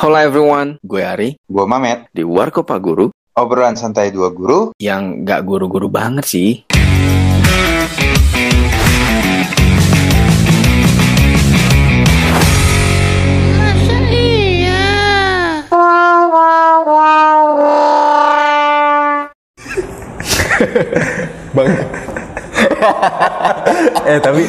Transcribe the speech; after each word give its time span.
Halo 0.00 0.16
everyone, 0.16 0.80
gue 0.80 1.04
Ari 1.04 1.36
Gue 1.44 1.64
Mamet, 1.68 2.08
di 2.08 2.24
Warkopa 2.24 2.80
Guru 2.80 3.12
obrolan 3.36 3.76
santai 3.76 4.08
dua 4.08 4.32
guru. 4.32 4.72
yang 4.80 5.28
gak 5.28 5.44
guru-guru 5.44 5.92
banget 5.92 6.24
sih. 6.24 6.64
Masa 13.60 13.96
iya? 14.08 14.88
Bang. 21.52 21.99
eh 24.10 24.18
tapi 24.20 24.42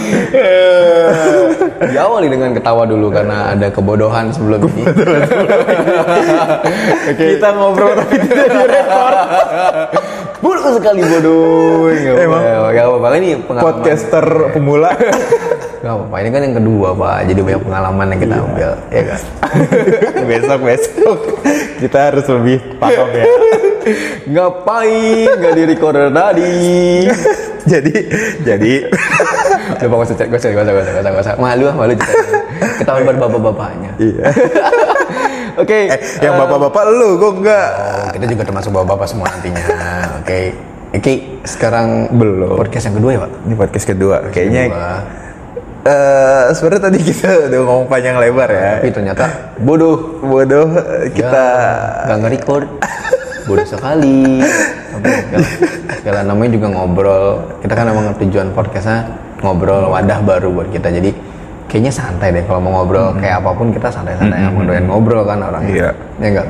diawali 1.91 2.27
dengan 2.31 2.51
ketawa 2.55 2.83
dulu 2.87 3.11
karena 3.11 3.53
ada 3.53 3.67
kebodohan 3.69 4.31
sebelum 4.33 4.67
ini. 4.71 4.83
Kita 7.19 7.49
ngobrol 7.55 7.93
tapi 7.97 8.15
tidak 8.21 8.47
direkod. 8.49 9.15
Bodoh 10.41 10.73
sekali 10.73 11.05
bodoh. 11.05 11.93
Gak 11.93 12.17
Emang? 12.17 12.41
gak 12.73 12.85
apa-apa. 12.89 13.07
Ini 13.21 13.45
pengalaman. 13.45 13.65
Podcaster 13.77 14.25
pemula. 14.49 14.89
Gak 15.85 15.93
apa-apa. 15.93 16.15
Ini 16.17 16.29
kan 16.33 16.41
yang 16.49 16.55
kedua 16.57 16.87
pak. 16.97 17.17
Jadi 17.29 17.39
banyak 17.45 17.61
pengalaman 17.61 18.05
yang 18.09 18.19
kita 18.25 18.35
ambil. 18.41 18.71
Ya 18.89 19.01
kan. 19.05 19.21
besok 20.25 20.59
besok 20.65 21.19
kita 21.77 21.97
harus 22.09 22.25
lebih 22.25 22.57
paham 22.81 23.09
ya. 23.13 23.25
Ngapain 24.29 25.29
gak 25.41 25.53
di 25.57 25.63
recorder 25.65 26.09
tadi? 26.09 26.53
jadi 27.71 27.93
jadi 28.41 28.73
Coba 29.81 29.93
gak 30.01 30.07
usah, 30.09 30.15
gak 30.17 30.39
usah, 30.41 30.49
gak 30.51 30.63
usah, 30.65 30.73
gak 30.73 30.83
usah, 30.83 31.11
gak 31.11 31.23
usah. 31.23 31.33
Malu 31.37 31.65
ah, 31.69 31.75
malu. 31.77 31.93
Ketahuan 32.81 33.03
baru 33.07 33.17
bapak-bapaknya. 33.29 33.91
iya. 34.09 34.25
Oke. 35.57 35.79
Eh, 35.89 35.99
yang 36.21 36.35
bapak-bapak 36.37 36.83
lu, 36.91 37.17
gue 37.17 37.31
enggak. 37.41 37.67
Oh, 37.77 38.09
kita 38.13 38.25
juga 38.29 38.43
termasuk 38.47 38.71
bapak-bapak 38.73 39.07
semua 39.09 39.27
nantinya. 39.29 39.63
Oke. 40.21 40.53
Oke, 40.91 41.13
sekarang 41.47 42.11
Belum. 42.11 42.59
podcast 42.59 42.91
yang 42.91 42.99
kedua 42.99 43.11
ya, 43.15 43.19
Pak? 43.23 43.31
Ini 43.47 43.53
podcast 43.55 43.85
kedua. 43.87 44.15
Kayaknya 44.27 44.63
Kedua. 44.67 44.91
eh 45.81 46.45
sebenarnya 46.53 46.83
tadi 46.83 46.99
kita 47.01 47.29
udah 47.47 47.59
ngomong 47.63 47.87
panjang 47.87 48.15
lebar 48.19 48.49
ya. 48.51 48.71
Tapi 48.77 48.89
ternyata 48.91 49.25
bodoh. 49.57 50.19
Bodoh 50.19 50.67
kita 51.15 51.43
Ya, 51.47 52.05
nggak 52.11 52.17
nge-record. 52.27 52.65
Bodoh 53.45 53.65
sekali. 53.65 54.41
Tapi 54.91 55.09
segala, 55.97 56.19
namanya 56.23 56.51
juga 56.53 56.67
ngobrol. 56.69 57.25
Kita 57.61 57.73
kan 57.73 57.85
emang 57.87 58.13
tujuan 58.17 58.47
podcastnya 58.51 59.07
ngobrol 59.41 59.89
wadah 59.89 60.19
baru 60.21 60.49
buat 60.51 60.69
kita. 60.69 60.91
Jadi 60.91 61.09
kayaknya 61.65 61.91
santai 61.91 62.29
deh 62.31 62.43
kalau 62.43 62.59
mau 62.59 62.81
ngobrol 62.81 63.15
kayak 63.15 63.39
apa 63.39 63.49
pun 63.55 63.71
kita 63.71 63.87
santai-santai 63.87 64.43
emang 64.43 64.67
doyan 64.67 64.85
ngobrol 64.85 65.23
kan 65.23 65.39
orang. 65.39 65.63
Iya. 65.65 65.89
Ya 66.19 66.27
enggak? 66.27 66.47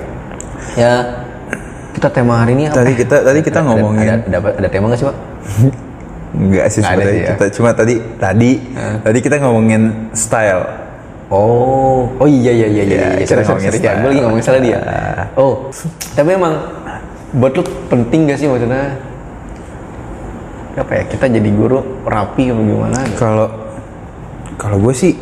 Ya 0.74 0.92
kita 1.92 2.08
tema 2.10 2.42
hari 2.42 2.56
ini 2.56 2.68
apa? 2.68 2.82
Tadi 2.82 2.92
kita- 2.96 3.24
tadi 3.24 3.40
kita 3.40 3.60
Ada- 3.62 3.68
ngomongin- 3.68 4.24
ada, 4.26 4.38
ada, 4.40 4.50
ada 4.58 4.68
tema 4.68 4.86
nggak 4.90 5.00
sih 5.00 5.08
pak? 5.08 5.18
enggak 6.42 6.66
sih 6.72 6.80
ada 6.80 6.88
sebenarnya 6.96 7.14
ya. 7.14 7.30
kita 7.36 7.46
cuma 7.52 7.70
tadi 7.76 7.96
tadi 8.16 8.52
tadi 9.04 9.20
kita 9.20 9.36
ngomongin 9.40 9.82
style. 10.12 10.64
Oh, 11.32 12.12
oh 12.20 12.28
iya 12.28 12.52
iya 12.52 12.68
iya 12.68 12.84
iya. 12.84 12.84
Iya, 12.84 13.08
iya. 13.16 13.24
kita 13.24 13.40
ngomongin. 13.48 13.68
Ya, 13.68 13.80
style. 13.80 13.98
gue 14.00 14.10
lagi 14.12 14.20
ngomongin 14.20 14.44
salah 14.44 14.60
dia. 14.60 14.80
Oh, 15.40 15.54
tapi 16.12 16.30
emang 16.36 16.54
buat 17.32 17.52
lu 17.56 17.64
penting 17.88 18.28
gak 18.28 18.40
sih 18.40 18.48
maksudnya? 18.48 18.96
Apa 20.76 20.92
ya? 20.92 21.04
Kita 21.08 21.26
jadi 21.28 21.50
guru 21.52 21.80
rapi 22.04 22.52
atau 22.52 22.64
gimana? 22.64 23.00
Kalau 23.16 23.48
kalau 24.56 24.78
gue 24.78 24.94
sih 24.94 25.14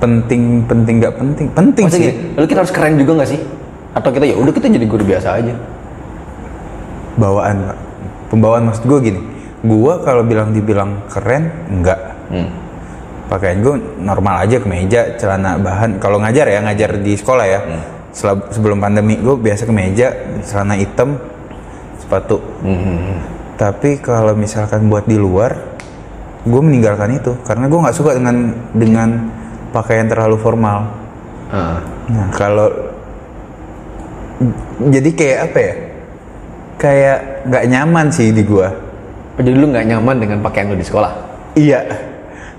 penting 0.00 0.64
penting 0.64 0.94
nggak 0.96 1.14
penting 1.16 1.46
penting 1.52 1.84
Maksudnya 1.84 2.08
sih 2.08 2.16
gini, 2.16 2.32
lalu 2.36 2.46
kita 2.48 2.58
harus 2.64 2.72
keren 2.72 2.94
juga 2.96 3.12
gak 3.20 3.30
sih? 3.30 3.40
Atau 3.92 4.10
kita 4.10 4.24
ya 4.24 4.36
udah 4.38 4.52
kita 4.52 4.66
jadi 4.68 4.86
guru 4.86 5.04
biasa 5.04 5.28
aja? 5.36 5.54
bawaan 7.20 7.68
Pak. 7.68 7.78
pembawaan 8.32 8.64
maksud 8.64 8.88
gue 8.88 8.98
gini 9.02 9.20
gue 9.60 9.94
kalau 10.00 10.24
bilang 10.24 10.56
dibilang 10.56 11.04
keren 11.12 11.52
enggak 11.68 12.00
Hmm. 12.30 12.46
pakaian 13.26 13.58
gue 13.58 13.74
normal 13.98 14.46
aja 14.46 14.62
kemeja 14.62 15.18
celana 15.18 15.58
bahan 15.58 15.98
kalau 15.98 16.22
ngajar 16.22 16.46
ya 16.46 16.62
ngajar 16.62 16.96
di 16.96 17.18
sekolah 17.18 17.42
ya 17.44 17.60
Hmm. 17.60 17.82
Sebelum 18.10 18.82
pandemi 18.82 19.14
gue 19.16 19.38
biasa 19.38 19.64
kemeja 19.64 20.10
celana 20.42 20.74
hitam 20.74 21.14
sepatu 21.96 22.42
Hmm. 22.60 23.22
tapi 23.54 24.02
kalau 24.02 24.34
misalkan 24.34 24.90
buat 24.90 25.06
di 25.06 25.14
luar 25.14 25.54
gue 26.42 26.58
meninggalkan 26.58 27.22
itu 27.22 27.38
karena 27.46 27.70
gue 27.70 27.78
nggak 27.78 27.94
suka 27.94 28.18
dengan 28.18 28.50
dengan 28.74 29.30
pakaian 29.70 30.10
terlalu 30.10 30.36
formal 30.40 31.00
Ah. 31.50 31.82
Nah, 32.06 32.30
kalau 32.30 32.70
jadi 34.86 35.10
kayak 35.10 35.38
apa 35.50 35.58
ya? 35.58 35.74
Kayak 36.80 37.18
nggak 37.50 37.64
nyaman 37.68 38.06
sih 38.08 38.30
di 38.32 38.46
gua. 38.46 38.70
Oh, 39.36 39.42
jadi 39.42 39.56
lu 39.58 39.66
nggak 39.68 39.86
nyaman 39.90 40.16
dengan 40.16 40.38
pakaian 40.40 40.70
lu 40.72 40.78
di 40.78 40.86
sekolah? 40.86 41.12
Iya. 41.58 41.84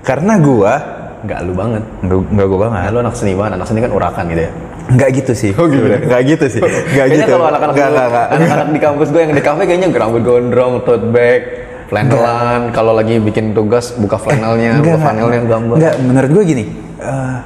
Karena 0.04 0.36
gua 0.38 0.74
Nggak 1.22 1.40
lu 1.46 1.52
banget. 1.54 1.82
nggak 2.02 2.18
nggak 2.36 2.46
gua 2.52 2.58
banget. 2.68 2.78
Nah, 2.84 2.90
lu 2.92 2.98
anak 3.00 3.14
seniman, 3.16 3.50
anak 3.54 3.66
seni 3.66 3.80
kan 3.80 3.92
urakan 3.94 4.24
gitu 4.28 4.42
ya. 4.44 4.52
Nggak 4.88 5.10
gitu 5.14 5.32
sih. 5.32 5.50
Oh 5.52 5.66
gitu. 5.66 5.86
Nggak 5.86 6.22
gitu 6.26 6.46
sih. 6.48 6.60
Nggak 6.64 6.86
Kayaknya 6.90 7.16
gitu. 7.20 7.32
kalau 7.32 7.46
anak-anak 7.46 7.72
nggak, 7.72 7.84
dulu- 7.84 7.94
nggak, 7.94 8.08
nggak. 8.08 8.26
anak-anak 8.28 8.68
di 8.68 8.80
kampus 8.80 9.08
gue 9.08 9.20
yang 9.20 9.32
di 9.32 9.42
kafe 9.42 9.62
kayaknya 9.64 9.88
rambut 9.92 10.22
gondrong, 10.22 10.72
tote 10.82 11.06
bag, 11.08 11.40
flanelan. 11.86 12.60
Kalau 12.70 12.92
lagi 12.92 13.14
bikin 13.18 13.52
tugas 13.52 13.94
buka 13.94 14.16
flanelnya, 14.16 14.78
buka 14.78 14.98
flanelnya 14.98 15.40
gambar. 15.42 15.74
Nggak, 15.76 15.94
menurut 16.00 16.30
gua 16.30 16.44
gini. 16.44 16.64
eh, 16.98 17.36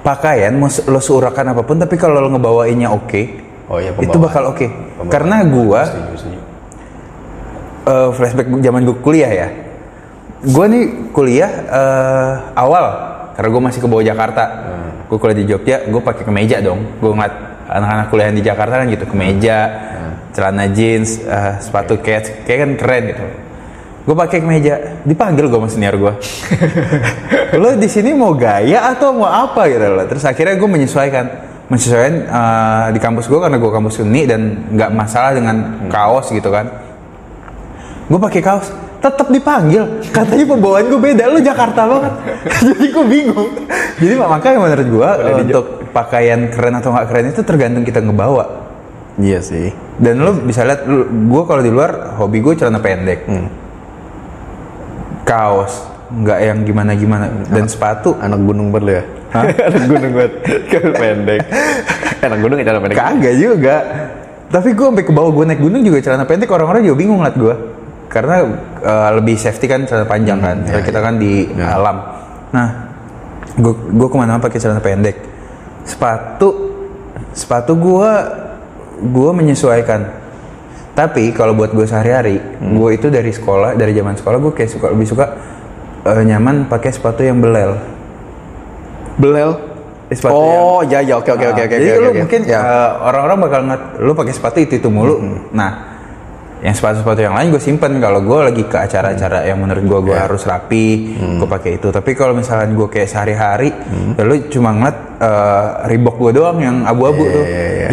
pakaian 0.00 0.52
mau 0.52 0.66
lo 0.66 0.98
seurakan 0.98 1.50
apa 1.50 1.62
pun 1.62 1.76
tapi 1.76 1.94
kalau 1.94 2.18
lo 2.18 2.30
ngebawainnya 2.30 2.88
oke 2.88 3.22
Oh 3.66 3.76
iya, 3.76 3.92
itu 3.92 4.16
bakal 4.16 4.48
oke 4.48 4.64
Pembawaan. 4.64 5.10
karena 5.10 5.36
gua 5.44 5.80
Setuju, 5.84 6.14
setuju. 6.16 6.40
eh, 7.84 8.08
flashback 8.12 8.46
zaman 8.48 8.80
gue 8.82 8.96
kuliah 8.98 9.28
ya. 9.28 9.48
Gue 10.40 10.64
nih 10.64 10.82
kuliah 11.10 11.50
eh, 11.66 12.32
awal 12.54 12.84
karena 13.34 13.48
gue 13.48 13.62
masih 13.62 13.80
ke 13.80 13.86
bawah 13.86 14.00
Jakarta. 14.02 14.44
Gue 15.08 15.16
kuliah 15.16 15.38
di 15.40 15.46
Jogja, 15.48 15.76
gue 15.88 16.02
pakai 16.04 16.22
kemeja 16.22 16.60
dong. 16.60 17.00
Gue 17.00 17.10
ngeliat 17.16 17.34
anak-anak 17.68 18.06
kuliah 18.12 18.30
di 18.32 18.44
Jakarta 18.44 18.84
kan 18.84 18.86
gitu, 18.92 19.04
kemeja, 19.08 19.58
celana 20.36 20.68
jeans, 20.68 21.24
eh, 21.24 21.56
sepatu 21.64 21.98
cats, 22.04 22.44
kayak 22.44 22.58
kan 22.60 22.70
keren 22.76 23.02
gitu. 23.12 23.24
Gue 24.08 24.16
pakai 24.16 24.38
kemeja, 24.40 25.00
dipanggil 25.04 25.48
gue 25.48 25.58
sama 25.60 25.68
senior 25.68 25.96
gue. 25.96 26.12
lo 27.60 27.76
di 27.76 27.88
sini 27.88 28.12
mau 28.16 28.32
gaya 28.36 28.92
atau 28.92 29.12
mau 29.16 29.28
apa 29.28 29.68
gitu 29.68 29.84
loh. 29.84 30.04
Terus 30.08 30.24
akhirnya 30.24 30.56
gue 30.56 30.68
menyesuaikan, 30.68 31.24
menyesuaikan 31.68 32.14
eh, 32.24 32.86
di 32.92 33.00
kampus 33.00 33.28
gue 33.28 33.40
karena 33.40 33.56
gue 33.56 33.70
kampus 33.72 34.00
seni 34.00 34.24
dan 34.24 34.68
nggak 34.72 34.90
masalah 34.92 35.32
dengan 35.36 35.88
kaos 35.92 36.32
gitu 36.32 36.48
kan 36.48 36.88
gue 38.08 38.16
pakai 38.16 38.40
kaos 38.40 38.72
tetap 38.98 39.28
dipanggil. 39.30 40.02
Katanya 40.10 40.44
pembawaan 40.44 40.86
gue 40.90 41.00
beda. 41.00 41.24
Lu 41.30 41.38
Jakarta 41.38 41.86
banget. 41.86 42.12
Jadi 42.66 42.86
gue 42.90 43.04
bingung. 43.06 43.50
Jadi 43.98 44.14
makanya 44.18 44.58
menurut 44.58 44.88
gue 44.90 45.10
untuk 45.46 45.64
pakaian 45.94 46.50
keren 46.50 46.74
atau 46.78 46.90
nggak 46.94 47.06
keren 47.10 47.26
itu 47.30 47.42
tergantung 47.46 47.84
kita 47.86 48.02
ngebawa. 48.02 48.68
Iya 49.18 49.42
sih. 49.42 49.74
dan 49.98 50.22
lu 50.22 50.30
bisa 50.46 50.62
lihat 50.62 50.86
gue 51.10 51.42
kalau 51.42 51.58
di 51.58 51.74
luar 51.74 52.14
hobi 52.22 52.38
gue 52.38 52.54
celana 52.54 52.78
pendek. 52.78 53.26
Kaos 55.26 55.90
nggak 56.08 56.38
yang 56.40 56.58
gimana 56.62 56.94
gimana 56.94 57.26
dan 57.50 57.66
sepatu. 57.66 58.14
Anak 58.22 58.40
gunung 58.46 58.70
banget 58.70 58.86
ya? 58.86 59.02
Anak 59.66 59.82
gunung 59.90 60.12
banget. 60.14 60.32
Kan 60.70 60.82
pendek. 60.94 61.40
Anak 62.26 62.38
gunung 62.42 62.56
ya 62.62 62.64
cara 62.70 62.78
pendek. 62.78 62.98
kagak 62.98 63.34
juga. 63.38 63.76
Tapi 64.48 64.68
gue 64.72 64.86
sampai 64.86 65.04
ke 65.04 65.12
bawah 65.12 65.30
gue 65.34 65.44
naik 65.50 65.60
gunung 65.60 65.82
juga 65.82 65.98
celana 66.00 66.24
pendek. 66.24 66.48
Orang-orang 66.48 66.86
juga 66.86 66.96
bingung 66.96 67.18
ngeliat 67.18 67.36
gue 67.36 67.54
karena 68.08 68.44
eh, 68.80 69.10
lebih 69.20 69.36
safety 69.36 69.68
kan 69.68 69.84
celana 69.84 70.08
panjang 70.08 70.40
kan 70.40 70.56
Karena 70.64 70.82
kita 70.84 71.00
kan 71.00 71.14
di 71.20 71.46
alam 71.60 71.96
nah 72.48 72.68
gue 73.58 73.74
gue 73.74 74.08
ke 74.08 74.16
mana-mana 74.16 74.40
pakai 74.40 74.58
celana 74.60 74.80
pendek 74.80 75.16
sepatu 75.84 76.72
sepatu 77.36 77.76
gue 77.76 78.10
gue 79.08 79.30
menyesuaikan 79.32 80.08
tapi 80.96 81.30
kalau 81.30 81.54
buat 81.54 81.70
gue 81.70 81.86
sehari-hari 81.86 82.40
gue 82.58 82.90
itu 82.90 83.06
dari 83.12 83.30
sekolah 83.30 83.78
dari 83.78 83.94
zaman 83.94 84.18
sekolah 84.18 84.38
gue 84.42 84.52
kayak 84.56 84.70
suka 84.72 84.86
lebih 84.90 85.08
suka 85.08 85.26
eh, 86.08 86.22
nyaman 86.24 86.66
pakai 86.66 86.90
sepatu 86.90 87.22
yang 87.22 87.38
belel 87.38 87.98
Belel. 89.18 89.50
Sepatu 90.08 90.40
oh, 90.40 90.80
ya 90.88 91.04
ya 91.04 91.20
oke 91.20 91.28
oke 91.28 91.46
oke 91.52 91.62
oke. 91.68 91.76
Jadi 91.76 91.88
oke, 91.92 92.00
lu 92.00 92.08
oke. 92.08 92.18
mungkin 92.24 92.40
ya. 92.48 92.58
uh, 92.64 92.90
orang-orang 93.12 93.38
bakal 93.44 93.60
ngat, 93.68 93.82
lu 94.00 94.12
pakai 94.16 94.32
sepatu 94.32 94.58
itu 94.64 94.80
itu 94.80 94.88
mulu. 94.88 95.20
Nah, 95.52 95.70
yang 96.58 96.74
sepatu-sepatu 96.74 97.20
yang 97.22 97.38
lain 97.38 97.54
gue 97.54 97.62
simpen 97.62 98.02
kalau 98.02 98.18
gue 98.18 98.38
lagi 98.50 98.62
ke 98.66 98.74
acara-acara 98.74 99.46
yang 99.46 99.62
menurut 99.62 99.84
gue 99.86 100.00
gue 100.10 100.16
harus 100.18 100.42
rapi, 100.42 101.14
gue 101.38 101.48
pakai 101.48 101.78
itu. 101.78 101.94
Tapi 101.94 102.10
kalau 102.18 102.34
misalnya 102.34 102.66
gue 102.74 102.88
kayak 102.90 103.06
sehari-hari, 103.06 103.70
ya 104.18 104.22
lu 104.26 104.34
cuma 104.50 104.74
ngeliat 104.74 104.98
uh, 105.22 105.66
Reebok 105.86 106.18
gue 106.18 106.42
doang 106.42 106.58
yang 106.58 106.82
abu-abu 106.82 107.22
tuh. 107.22 107.44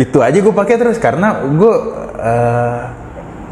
Itu 0.02 0.18
aja 0.26 0.34
gue 0.34 0.54
pakai 0.54 0.76
terus 0.82 0.98
karena 0.98 1.46
gue 1.46 1.74
uh, 2.18 2.80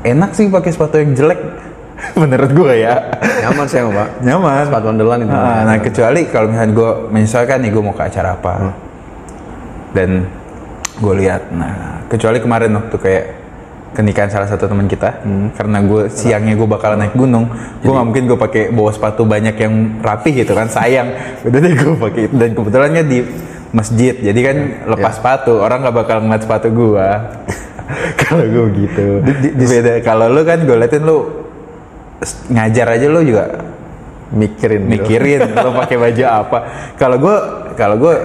enak 0.01 0.33
sih 0.33 0.49
pakai 0.49 0.71
sepatu 0.73 0.97
yang 0.97 1.13
jelek 1.13 1.39
menurut 2.21 2.49
gue 2.49 2.73
ya. 2.81 2.97
Nyaman 3.45 3.65
sih 3.69 3.85
Pak. 3.85 4.09
Nyaman. 4.25 4.65
Sepatu 4.65 4.85
andalan 4.89 5.19
itu. 5.29 5.35
Ah, 5.37 5.61
nah 5.61 5.77
kecuali 5.77 6.21
kalau 6.25 6.47
misalnya 6.49 6.73
gue 6.73 6.91
menyesuaikan 7.13 7.57
nih 7.61 7.69
gue 7.69 7.83
mau 7.85 7.93
ke 7.93 8.03
acara 8.09 8.33
apa. 8.33 8.53
dan 9.93 10.25
gue 10.97 11.13
lihat 11.21 11.53
nah 11.53 12.01
kecuali 12.09 12.41
kemarin 12.41 12.73
waktu 12.81 12.97
kayak 12.97 13.25
kenikahan 13.93 14.29
salah 14.29 14.49
satu 14.49 14.65
teman 14.65 14.85
kita. 14.85 15.21
Karena 15.53 15.79
gue 15.81 16.09
siangnya 16.09 16.57
gue 16.57 16.67
bakalan 16.67 17.05
naik 17.05 17.15
gunung 17.15 17.47
gue 17.79 17.91
nggak 17.91 18.07
mungkin 18.09 18.23
gue 18.27 18.37
pakai 18.37 18.63
bawa 18.73 18.91
sepatu 18.91 19.23
banyak 19.23 19.55
yang 19.55 19.73
rapi 20.01 20.33
gitu 20.33 20.51
kan 20.51 20.67
sayang. 20.67 21.13
Udah 21.47 21.59
deh 21.61 21.73
gue 21.73 21.95
pakai. 21.95 22.21
Itu 22.27 22.35
dan 22.35 22.49
kebetulannya 22.51 23.03
di 23.05 23.19
masjid. 23.71 24.13
Jadi 24.17 24.39
kan 24.41 24.57
lepas 24.89 25.17
sepatu 25.17 25.61
orang 25.61 25.85
nggak 25.85 25.95
bakal 25.95 26.17
ngeliat 26.21 26.43
sepatu 26.43 26.67
gue 26.69 27.07
kalau 28.25 28.43
gue 28.43 28.65
gitu. 28.83 29.05
Beda. 29.55 30.01
Kalau 30.01 30.27
lu 30.27 30.41
kan 30.43 30.59
gue 30.65 30.75
liatin 30.75 31.05
lu 31.05 31.17
ngajar 32.49 32.87
aja 32.95 33.05
lu 33.11 33.19
juga 33.19 33.45
mikirin 34.33 34.81
mikirin 34.89 35.41
lo 35.63 35.69
pakai 35.77 35.97
baju 35.97 36.23
apa. 36.25 36.57
Kalau 36.97 37.17
gue 37.21 37.35
kalau 37.73 37.95
gue 37.97 38.15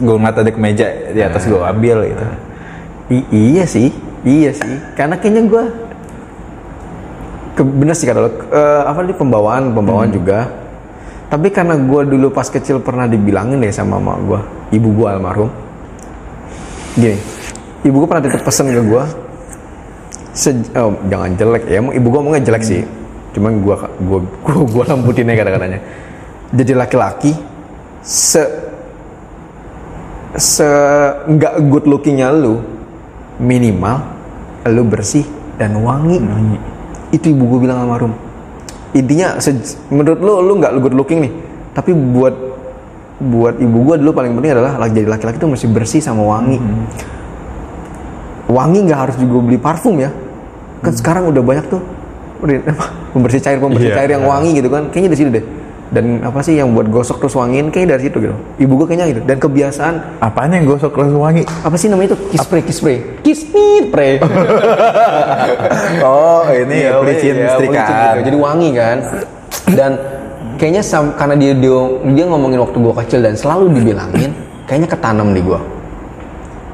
gue 0.00 0.16
ngeliat 0.16 0.36
ada 0.36 0.50
kemeja 0.52 0.86
di 1.12 1.20
atas 1.20 1.44
gue 1.44 1.60
ambil 1.60 2.08
gitu. 2.08 2.24
I- 3.10 3.28
iya 3.32 3.64
sih, 3.66 3.90
iya 4.24 4.50
sih. 4.52 4.76
Karena 4.96 5.16
kayaknya 5.16 5.42
gue 5.48 5.64
ke, 7.56 7.62
bener 7.66 7.94
sih 7.96 8.06
kata 8.08 8.18
lo, 8.20 8.30
eh, 8.30 8.82
apa 8.86 9.00
nih 9.04 9.16
pembawaan, 9.16 9.74
pembawaan 9.74 10.10
juga. 10.12 10.48
Tapi 11.30 11.46
karena 11.54 11.78
gue 11.78 12.00
dulu 12.10 12.34
pas 12.34 12.48
kecil 12.48 12.82
pernah 12.82 13.06
dibilangin 13.06 13.62
deh 13.62 13.70
sama 13.70 14.02
mama 14.02 14.18
gue, 14.18 14.40
ibu 14.74 14.88
gue 14.90 15.06
almarhum. 15.06 15.50
Gini, 16.98 17.14
ibu 17.86 18.02
gue 18.02 18.08
pernah 18.10 18.24
titip 18.26 18.42
pesen 18.42 18.66
ke 18.74 18.82
gue, 18.82 19.04
oh, 20.74 20.92
jangan 21.06 21.30
jelek 21.38 21.62
ya, 21.70 21.78
emang 21.78 21.94
ibu 21.94 22.06
gue 22.10 22.18
ngomongnya 22.18 22.44
jelek 22.50 22.64
sih. 22.66 22.82
Cuman 23.30 23.62
gue 23.62 23.76
gua 24.10 24.18
gua, 24.42 24.58
gua 24.66 24.84
lamputinnya 24.90 25.38
kata-katanya. 25.38 25.78
Jadi 26.50 26.72
laki-laki 26.74 27.32
se 28.02 28.42
se 30.34 30.66
nggak 31.30 31.54
good 31.70 31.86
lookingnya 31.86 32.34
lu 32.34 32.58
minimal 33.40 33.96
lu 34.68 34.84
bersih 34.84 35.24
dan 35.56 35.74
wangi. 35.80 36.20
Itu 37.10 37.32
ibu 37.32 37.48
gue 37.48 37.66
bilang 37.66 37.82
almarhum. 37.82 38.12
Intinya 38.92 39.40
se- 39.40 39.56
menurut 39.88 40.20
lu 40.20 40.32
lu 40.44 40.52
nggak 40.58 40.72
good 40.78 40.94
looking 40.94 41.24
nih, 41.24 41.32
tapi 41.72 41.90
buat 41.90 42.34
buat 43.20 43.56
ibu 43.56 43.84
gue 43.84 43.96
dulu 44.00 44.10
paling 44.12 44.32
penting 44.32 44.52
adalah 44.54 44.76
jadi 44.86 45.08
laki-laki 45.08 45.36
itu 45.36 45.48
mesti 45.48 45.66
bersih 45.68 46.00
sama 46.00 46.22
wangi. 46.22 46.60
Wangi 48.50 48.78
nggak 48.82 48.98
harus 48.98 49.16
juga 49.16 49.38
beli 49.40 49.58
parfum 49.58 49.96
ya. 49.96 50.10
Kan 50.82 50.92
sekarang 50.96 51.28
udah 51.28 51.42
banyak 51.44 51.66
tuh 51.70 51.80
pembersih 53.12 53.38
cair 53.38 53.60
pembersih 53.60 53.92
Iya. 53.92 53.96
cair 54.00 54.10
yang 54.16 54.24
wangi 54.24 54.56
gitu 54.56 54.68
kan. 54.68 54.88
Kayaknya 54.90 55.08
dari 55.12 55.20
situ 55.20 55.30
deh. 55.30 55.44
Dan 55.90 56.22
apa 56.22 56.38
sih 56.38 56.54
yang 56.54 56.70
buat 56.70 56.86
gosok 56.86 57.18
terus 57.18 57.34
wangiin? 57.34 57.68
Kayaknya 57.68 57.90
dari 57.92 58.02
situ 58.06 58.16
gitu. 58.20 58.36
Ibu 58.56 58.72
gue 58.78 58.86
kayaknya 58.86 59.06
gitu. 59.10 59.20
Dan 59.26 59.36
kebiasaan. 59.36 60.22
Apaan 60.22 60.54
yang 60.54 60.62
gosok 60.64 60.94
langsung 60.94 61.18
wangi? 61.18 61.42
Apa 61.60 61.74
sih 61.74 61.90
namanya 61.90 62.14
itu? 62.14 62.18
Kiss 62.30 62.40
spray 62.40 62.62
kiss 62.62 62.78
spray. 62.78 62.98
Kiss 63.20 63.40
me 63.46 63.66
spray. 63.84 64.12
Oh 66.00 66.46
ini 66.46 66.86
Iya, 66.86 66.98
pelicin 66.98 67.34
iya, 67.34 67.54
pelicin 67.54 67.74
setrikaan 67.74 68.14
gitu. 68.14 68.26
jadi 68.30 68.36
wangi 68.38 68.68
kan. 68.72 68.96
Dan 69.70 69.90
kayaknya 70.56 70.82
sam- 70.82 71.14
karena 71.14 71.34
dia, 71.34 71.52
dia 71.54 71.78
dia 72.12 72.24
ngomongin 72.24 72.58
waktu 72.60 72.76
gua 72.78 72.94
kecil 73.02 73.20
dan 73.20 73.34
selalu 73.34 73.74
dibilangin 73.74 74.30
kayaknya 74.64 74.88
ketanam 74.88 75.34
di 75.34 75.42
gua. 75.42 75.58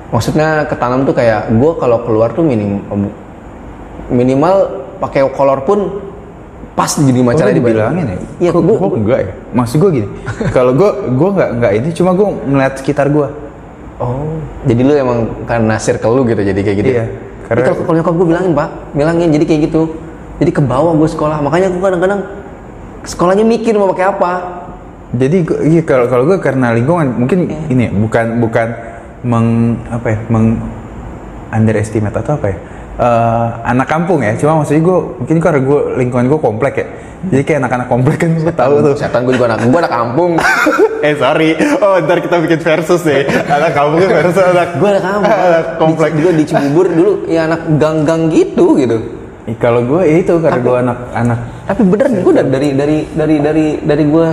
Maksudnya 0.07 0.65
ketanam 0.65 1.03
tuh 1.03 1.15
kayak 1.15 1.51
gua 1.57 1.73
kalau 1.77 2.05
keluar 2.05 2.31
tuh 2.31 2.45
minim 2.45 2.85
minimal 4.07 4.55
pakai 4.99 5.25
kolor 5.33 5.61
pun 5.63 5.79
pas 6.77 6.93
jadi 6.93 7.09
Oh, 7.09 7.25
di 7.25 7.41
baju. 7.41 7.51
dibilangin 7.57 8.05
ya? 8.05 8.17
Iya, 8.37 8.51
Kok 8.53 8.63
gua, 8.63 8.77
gua 8.77 8.99
enggak 9.01 9.21
ya? 9.25 9.33
Maksud 9.57 9.77
gua 9.81 9.91
gini, 9.91 10.09
kalau 10.57 10.73
gua 10.77 10.91
gua 11.17 11.29
enggak 11.33 11.51
enggak 11.57 11.73
ini, 11.73 11.89
cuma 11.97 12.11
gua 12.13 12.29
ngeliat 12.37 12.73
sekitar 12.77 13.09
gua. 13.09 13.33
Oh, 13.97 14.37
jadi 14.69 14.81
lu 14.85 14.93
emang 14.93 15.19
karena 15.49 15.81
circle 15.81 16.21
lu 16.21 16.29
gitu 16.29 16.45
jadi 16.45 16.61
kayak 16.61 16.77
gitu. 16.85 16.91
Iya, 16.93 17.05
Karena 17.49 17.63
kalau, 17.65 17.77
kalau 17.81 17.97
nyokap 17.97 18.15
gue 18.21 18.27
bilangin 18.29 18.53
pak, 18.53 18.69
bilangin 18.93 19.29
jadi 19.33 19.45
kayak 19.49 19.61
gitu. 19.73 19.83
Jadi 20.37 20.51
ke 20.53 20.61
bawah 20.61 20.93
gue 20.93 21.09
sekolah, 21.09 21.41
makanya 21.41 21.73
gue 21.73 21.81
kadang-kadang 21.81 22.21
sekolahnya 23.09 23.49
mikir 23.49 23.73
mau 23.81 23.89
pakai 23.89 24.13
apa. 24.13 24.33
Jadi 25.17 25.49
iya 25.65 25.81
kalau 25.81 26.13
kalau 26.13 26.29
gua 26.29 26.37
karena 26.37 26.77
lingkungan 26.77 27.09
mungkin 27.17 27.49
ini 27.73 27.89
ya, 27.89 27.91
bukan 27.97 28.27
bukan 28.37 28.69
meng 29.25 29.81
apa 29.89 30.07
ya, 30.13 30.19
meng 30.29 30.61
underestimate 31.49 32.21
atau 32.21 32.37
apa 32.37 32.53
ya? 32.53 32.59
Eh, 32.97 33.47
anak 33.63 33.87
kampung 33.87 34.25
ya, 34.25 34.33
cuma 34.35 34.57
maksudnya 34.57 34.81
gue 34.81 34.99
mungkin 35.21 35.37
karena 35.37 35.61
gue 35.61 35.81
lingkungan 36.01 36.27
gue 36.27 36.41
komplek 36.41 36.75
ya, 36.75 36.87
jadi 37.29 37.43
kayak 37.45 37.59
anak-anak 37.61 37.89
komplek 37.89 38.17
kan 38.17 38.31
gue 38.33 38.55
tahu 38.57 38.75
tuh. 38.81 38.95
Setan 38.97 39.21
gue 39.23 39.37
juga 39.37 39.53
anak, 39.53 39.69
gue 39.69 39.77
anak 39.77 39.93
kampung. 39.93 40.33
eh 41.05 41.13
sorry, 41.15 41.51
oh 41.77 42.01
ntar 42.01 42.25
kita 42.25 42.41
bikin 42.41 42.57
versus 42.57 43.05
deh, 43.05 43.29
anak 43.29 43.77
kampung 43.77 44.01
versus 44.01 44.41
anak 44.49 44.69
gue 44.75 44.89
anak 44.89 45.05
kampung. 45.05 45.29
anak 45.29 45.65
komplek. 45.77 46.11
Di, 46.11 46.21
gue 46.25 46.33
di 46.35 46.45
Cibubur 46.49 46.87
dulu 46.89 47.13
ya 47.29 47.45
anak 47.45 47.61
gang-gang 47.77 48.23
gitu 48.29 48.65
gitu. 48.75 48.97
Ih, 49.45 49.57
Kalau 49.57 49.85
gue 49.85 50.01
ya 50.03 50.17
itu 50.17 50.33
karena 50.41 50.59
gue 50.59 50.77
anak-anak 50.81 51.39
Tapi 51.69 51.83
bener 51.85 52.09
gue 52.17 52.33
dari 52.33 52.49
dari 52.49 52.69
dari 52.73 52.97
dari 53.13 53.37
dari 53.39 53.67
dari 53.85 54.05
gue 54.09 54.29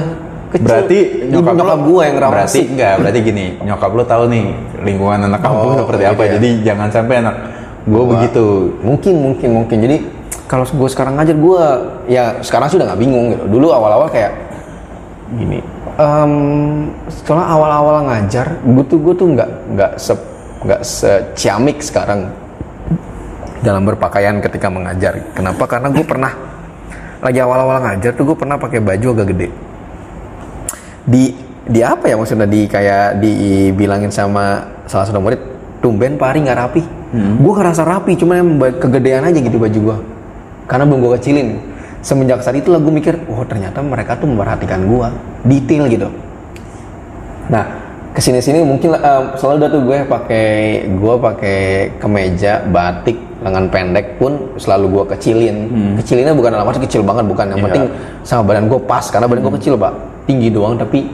kecil. 0.49 0.63
Berarti 0.63 0.97
ibu 1.27 1.39
nyokap 1.43 1.67
lo- 1.67 1.83
gue 1.83 2.01
yang 2.01 2.17
rawat 2.17 2.33
Berarti 2.39 2.59
enggak, 2.63 2.93
berarti 2.95 3.19
gini, 3.19 3.45
nyokap 3.59 3.91
lo 3.91 4.03
tahu 4.07 4.23
nih 4.31 4.45
lingkungan 4.81 5.19
anak 5.27 5.41
kampung 5.43 5.67
Oh, 5.67 5.77
seperti 5.77 6.01
gitu 6.01 6.15
apa. 6.15 6.23
ya. 6.23 6.31
Jadi 6.39 6.49
jangan 6.63 6.87
sampai 6.87 7.15
anak 7.19 7.35
gue 7.83 8.03
begitu. 8.07 8.45
Mungkin, 8.79 9.15
mungkin, 9.19 9.49
mungkin. 9.63 9.77
Jadi 9.83 9.97
kalau 10.47 10.63
gue 10.67 10.89
sekarang 10.91 11.19
ngajar 11.19 11.35
gue, 11.35 11.63
ya 12.07 12.39
sekarang 12.43 12.71
sudah 12.71 12.91
nggak 12.91 13.01
bingung 13.01 13.25
gitu. 13.35 13.43
Dulu 13.47 13.67
awal-awal 13.71 14.07
kayak 14.11 14.33
gini. 15.33 15.59
em, 15.93 16.33
setelah 17.05 17.53
awal-awal 17.53 18.09
ngajar, 18.09 18.57
gue 18.65 18.83
tuh 18.89 18.97
gue 18.97 19.13
tuh 19.13 19.27
nggak 19.29 19.49
nggak 19.77 19.91
se 20.01 20.13
nggak 20.63 20.81
seciamik 20.81 21.77
sekarang 21.85 22.33
dalam 23.61 23.85
berpakaian 23.85 24.41
ketika 24.41 24.73
mengajar. 24.73 25.21
Kenapa? 25.37 25.63
Karena 25.69 25.93
gue 25.93 26.05
pernah 26.05 26.33
lagi 27.23 27.39
awal-awal 27.39 27.79
ngajar 27.79 28.11
tuh 28.17 28.27
gue 28.27 28.37
pernah 28.37 28.59
pakai 28.59 28.83
baju 28.83 29.07
agak 29.15 29.27
gede. 29.31 29.47
Di 31.07 31.23
di 31.63 31.79
apa 31.79 32.11
ya 32.11 32.19
maksudnya 32.19 32.43
di 32.43 32.67
kayak 32.67 33.23
dibilangin 33.23 34.11
sama 34.11 34.67
salah 34.83 35.07
satu 35.07 35.23
murid 35.23 35.39
tumben 35.79 36.19
pari 36.19 36.43
nggak 36.43 36.59
rapi. 36.59 37.02
Gue 37.13 37.53
ngerasa 37.53 37.85
rapi, 37.85 38.17
cuma 38.17 38.41
yang 38.41 38.57
kegedean 38.57 39.21
aja 39.21 39.37
gitu 39.37 39.61
baju 39.61 39.79
gue. 39.79 39.97
Karena 40.65 40.83
belum 40.89 40.99
gue 41.05 41.11
kecilin. 41.21 41.61
Semenjak 42.01 42.41
saat 42.41 42.57
itu 42.57 42.73
gue 42.73 42.93
mikir, 42.93 43.15
oh 43.29 43.45
ternyata 43.45 43.79
mereka 43.79 44.17
tuh 44.17 44.27
memperhatikan 44.27 44.81
gue, 44.89 45.07
detail 45.45 45.85
gitu. 45.87 46.09
Nah, 47.53 47.63
ke 48.13 48.21
sini 48.21 48.41
sini 48.41 48.65
mungkin 48.65 48.97
eh, 48.97 49.23
selalu 49.37 49.55
udah 49.61 49.69
tuh 49.69 49.81
gue 49.85 49.97
pakai 50.09 50.47
gue 50.89 51.15
pakai 51.21 51.59
kemeja 52.01 52.65
batik 52.65 53.17
lengan 53.43 53.67
pendek 53.69 54.17
pun 54.17 54.57
selalu 54.57 54.85
gue 54.99 55.03
kecilin. 55.15 55.55
Kecilinnya 56.01 56.33
bukan 56.33 56.49
dalam 56.55 56.65
arti 56.65 56.81
kecil 56.81 57.05
banget, 57.05 57.29
bukan. 57.29 57.45
Yang 57.53 57.59
Iya. 57.59 57.65
penting 57.69 57.83
sama 58.25 58.41
badan 58.47 58.65
gue 58.71 58.79
pas 58.83 59.05
karena 59.07 59.27
badan 59.29 59.41
gue 59.45 59.53
kecil 59.61 59.73
pak, 59.77 59.93
tinggi 60.25 60.49
doang 60.49 60.79
tapi 60.79 61.05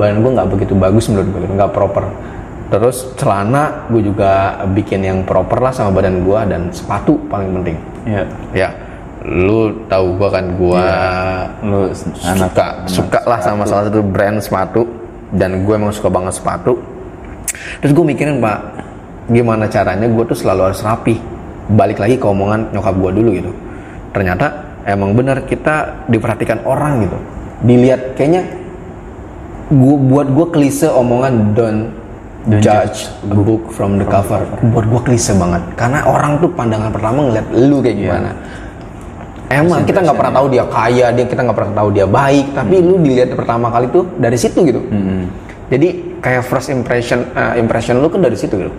badan 0.00 0.24
gue 0.24 0.30
nggak 0.32 0.48
begitu 0.48 0.72
bagus 0.72 1.10
menurut 1.12 1.28
gue, 1.28 1.40
gitu, 1.44 1.54
nggak 1.54 1.72
proper. 1.76 2.04
Terus 2.72 3.12
celana 3.20 3.84
gue 3.92 4.00
juga 4.00 4.64
bikin 4.72 5.04
yang 5.04 5.18
proper 5.28 5.60
lah 5.60 5.76
sama 5.76 5.92
badan 5.92 6.24
gue 6.24 6.40
dan 6.48 6.72
sepatu 6.72 7.20
paling 7.28 7.52
penting. 7.60 7.76
Iya. 8.08 8.24
Ya, 8.56 8.68
lu 9.22 9.86
tahu 9.86 10.18
gua 10.18 10.28
kan 10.34 10.44
gua 10.58 10.82
Lu 11.62 11.86
anak- 11.86 12.50
suka 12.50 12.64
anak 12.82 12.88
suka 12.90 13.20
lah 13.22 13.38
sama 13.38 13.62
salah 13.62 13.86
satu 13.86 14.02
brand 14.02 14.42
sepatu 14.42 14.82
dan 15.30 15.62
gue 15.62 15.74
emang 15.74 15.94
suka 15.94 16.10
banget 16.10 16.34
sepatu. 16.34 16.74
Terus 17.78 17.92
gue 17.94 18.04
mikirin 18.04 18.42
pak, 18.42 18.58
gimana 19.30 19.70
caranya 19.70 20.10
gue 20.10 20.24
tuh 20.26 20.34
selalu 20.34 20.72
harus 20.72 20.82
rapi. 20.82 21.16
Balik 21.70 22.02
lagi 22.02 22.18
ke 22.18 22.26
omongan 22.26 22.74
nyokap 22.74 22.94
gue 22.98 23.10
dulu 23.22 23.30
gitu. 23.38 23.52
Ternyata 24.10 24.46
emang 24.82 25.14
bener 25.14 25.46
kita 25.46 26.04
diperhatikan 26.10 26.66
orang 26.66 27.06
gitu. 27.06 27.18
Dilihat 27.62 28.18
kayaknya 28.18 28.42
gua 29.70 29.96
buat 30.02 30.26
gue 30.34 30.46
klise 30.50 30.90
omongan 30.90 31.54
don't 32.48 32.62
judge 32.62 33.10
a 33.26 33.34
book 33.34 33.70
from 33.70 33.98
the 33.98 34.06
cover. 34.06 34.42
Buat 34.72 34.86
gue 34.90 35.00
klise 35.12 35.32
banget 35.36 35.62
karena 35.78 36.02
orang 36.06 36.42
tuh 36.42 36.50
pandangan 36.50 36.90
pertama 36.90 37.28
ngeliat 37.30 37.46
lu 37.54 37.78
kayak 37.82 37.96
gimana. 37.98 38.30
Emang 39.52 39.84
kita 39.84 40.00
nggak 40.00 40.16
pernah 40.16 40.34
tahu 40.40 40.46
dia 40.48 40.64
kaya, 40.64 41.06
dia 41.12 41.26
kita 41.28 41.44
nggak 41.44 41.58
pernah 41.60 41.74
tahu 41.76 41.88
dia 41.92 42.06
baik, 42.08 42.56
tapi 42.56 42.74
lu 42.80 42.96
dilihat 43.04 43.36
pertama 43.36 43.68
kali 43.68 43.86
tuh 43.92 44.08
dari 44.16 44.38
situ 44.40 44.64
gitu. 44.64 44.80
Jadi 45.68 45.88
kayak 46.24 46.42
first 46.44 46.68
impression 46.72 47.28
eh, 47.36 47.60
impression 47.60 48.00
lu 48.00 48.08
kan 48.08 48.24
dari 48.24 48.36
situ 48.36 48.56
gitu. 48.56 48.72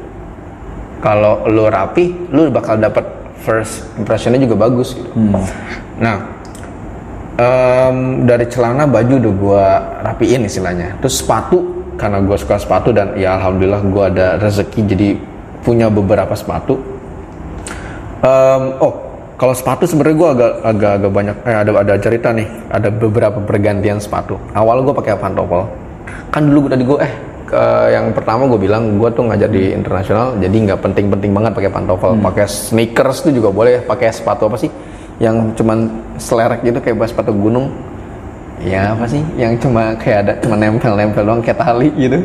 Kalau 1.04 1.44
lu 1.52 1.68
rapi, 1.68 2.32
lu 2.32 2.48
bakal 2.50 2.80
dapat 2.80 3.06
first 3.44 3.86
impressionnya 4.00 4.40
juga 4.40 4.56
bagus 4.56 4.96
gitu. 4.96 5.12
Nah, 6.00 6.18
em, 7.38 8.24
dari 8.24 8.48
celana 8.48 8.88
baju 8.88 9.14
udah 9.20 9.34
gua 9.36 9.66
rapiin 10.00 10.48
istilahnya. 10.48 10.96
Terus 11.04 11.22
sepatu 11.22 11.83
karena 11.96 12.18
gua 12.24 12.38
suka 12.38 12.58
sepatu 12.60 12.90
dan 12.92 13.14
ya 13.18 13.38
alhamdulillah 13.38 13.82
gua 13.90 14.10
ada 14.10 14.28
rezeki 14.42 14.80
jadi 14.90 15.10
punya 15.64 15.88
beberapa 15.88 16.34
sepatu. 16.36 16.76
Em, 18.24 18.64
oh, 18.80 18.94
kalau 19.36 19.54
sepatu 19.56 19.84
sebenarnya 19.88 20.18
gua 20.18 20.30
agak 20.36 20.52
agak 20.64 20.92
agak 21.00 21.12
banyak 21.12 21.36
eh, 21.48 21.58
ada 21.58 21.72
ada 21.80 21.94
cerita 22.00 22.30
nih. 22.36 22.48
Ada 22.70 22.90
beberapa 22.92 23.40
pergantian 23.42 23.98
sepatu. 24.02 24.36
Awal 24.56 24.84
gua 24.84 24.94
pakai 24.98 25.18
pantofel. 25.18 25.64
Kan 26.34 26.50
dulu 26.50 26.68
tadi 26.68 26.84
gua 26.84 27.00
eh 27.06 27.14
eh, 27.54 27.88
yang 27.94 28.10
pertama 28.12 28.50
gue 28.50 28.58
bilang 28.58 28.98
gue 28.98 29.10
tuh 29.14 29.30
ngajar 29.30 29.46
di 29.46 29.72
internasional 29.78 30.34
jadi 30.42 30.58
nggak 30.70 30.80
penting-penting 30.82 31.32
banget 31.32 31.52
pakai 31.54 31.70
pantofel 31.70 32.18
pakai 32.18 32.50
sneakers 32.50 33.22
tuh 33.22 33.30
juga 33.30 33.54
boleh 33.54 33.86
pakai 33.86 34.10
sepatu 34.10 34.50
apa 34.50 34.58
sih 34.58 34.74
yang 35.22 35.54
cuman 35.54 35.92
selerek 36.18 36.66
gitu 36.66 36.82
kayak 36.82 37.06
sepatu 37.06 37.30
gunung 37.30 37.70
ya 38.64 38.96
apa 38.96 39.06
sih 39.06 39.20
yang 39.36 39.60
cuma 39.60 39.92
kayak 39.96 40.18
ada 40.24 40.34
cuma 40.40 40.56
nempel-nempel 40.56 41.22
doang 41.22 41.40
kayak 41.40 41.60
tali 41.60 41.92
gitu 41.94 42.20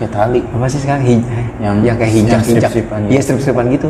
Kayak 0.00 0.12
tali. 0.14 0.40
apa 0.40 0.64
sih 0.64 0.80
sekarang 0.80 1.02
Hij 1.04 1.18
yang, 1.60 1.76
Yang- 1.84 1.98
kayak 2.00 2.12
hijab 2.14 2.40
yang 2.40 2.56
hijab 2.56 2.70
iya 3.06 3.20
strip-stripan 3.20 3.66
gitu 3.68 3.88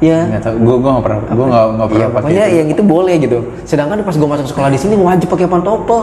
ya 0.00 0.24
Nggak 0.24 0.40
tahu. 0.40 0.54
Gue 0.64 0.76
gue 0.80 0.90
nggak 0.90 1.04
pernah. 1.04 1.18
Gue 1.28 1.46
nggak 1.46 1.64
nggak 1.76 1.88
pernah 1.90 2.08
pakai. 2.08 2.22
pokoknya 2.24 2.44
itu. 2.46 2.56
yang 2.56 2.68
itu 2.72 2.82
boleh 2.82 3.14
gitu. 3.20 3.38
Sedangkan 3.68 4.00
pas 4.00 4.16
gue 4.16 4.28
masuk 4.30 4.46
sekolah 4.48 4.70
di 4.72 4.80
sini 4.80 4.94
wajib 4.96 5.28
pakai 5.28 5.44
pantopel. 5.44 6.00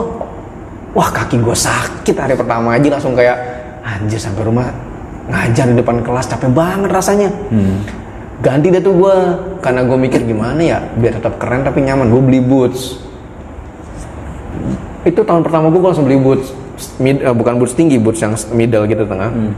Wah 0.93 1.09
kaki 1.09 1.41
gue 1.41 1.57
sakit 1.57 2.13
hari 2.13 2.37
pertama 2.37 2.77
aja 2.77 2.87
langsung 2.87 3.17
kayak 3.17 3.33
anjir 3.81 4.21
sampai 4.21 4.45
rumah 4.45 4.69
ngajar 5.25 5.65
di 5.65 5.75
depan 5.75 6.05
kelas 6.05 6.29
capek 6.29 6.53
banget 6.53 6.89
rasanya. 6.93 7.29
Hmm. 7.49 7.81
Ganti 8.37 8.69
deh 8.69 8.79
tuh 8.79 8.93
gue 8.93 9.15
karena 9.65 9.81
gue 9.81 9.97
mikir 9.97 10.21
gimana 10.21 10.61
ya 10.61 10.77
biar 10.93 11.17
tetap 11.17 11.41
keren 11.41 11.65
tapi 11.65 11.81
nyaman. 11.81 12.13
Gue 12.13 12.21
beli 12.21 12.37
boots. 12.37 13.01
Itu 15.03 15.21
tahun 15.21 15.41
pertama 15.41 15.67
gue 15.67 15.79
langsung 15.79 16.05
beli 16.05 16.17
boots. 16.17 16.53
Mid- 16.97 17.21
eh, 17.21 17.33
bukan 17.33 17.57
boots 17.57 17.73
tinggi, 17.73 17.97
boots 17.97 18.21
yang 18.21 18.33
middle 18.51 18.85
gitu 18.85 19.03
tengah. 19.03 19.29
Hmm. 19.29 19.53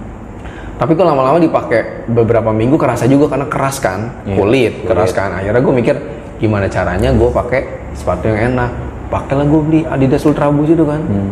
Tapi 0.76 0.96
kok 0.96 1.04
lama-lama 1.04 1.36
dipakai 1.38 2.08
beberapa 2.08 2.50
minggu 2.50 2.80
kerasa 2.80 3.04
juga 3.04 3.28
karena 3.28 3.46
keras 3.46 3.78
kan, 3.78 4.16
Iya, 4.24 4.36
kulit, 4.36 4.74
kulit. 4.80 4.88
keras 4.88 5.12
kan. 5.12 5.36
Akhirnya 5.36 5.60
gue 5.60 5.74
mikir 5.76 5.96
gimana 6.40 6.66
caranya 6.66 7.12
gue 7.12 7.30
pakai 7.30 7.62
sepatu 7.94 8.28
yang 8.28 8.56
enak. 8.56 8.72
Pakailah 9.10 9.44
gue 9.44 9.62
beli 9.62 9.80
Adidas 9.84 10.24
Ultra 10.24 10.48
Boost 10.48 10.72
itu 10.72 10.86
kan. 10.86 11.02
Hmm. 11.02 11.32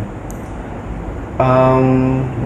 Em, 1.37 1.87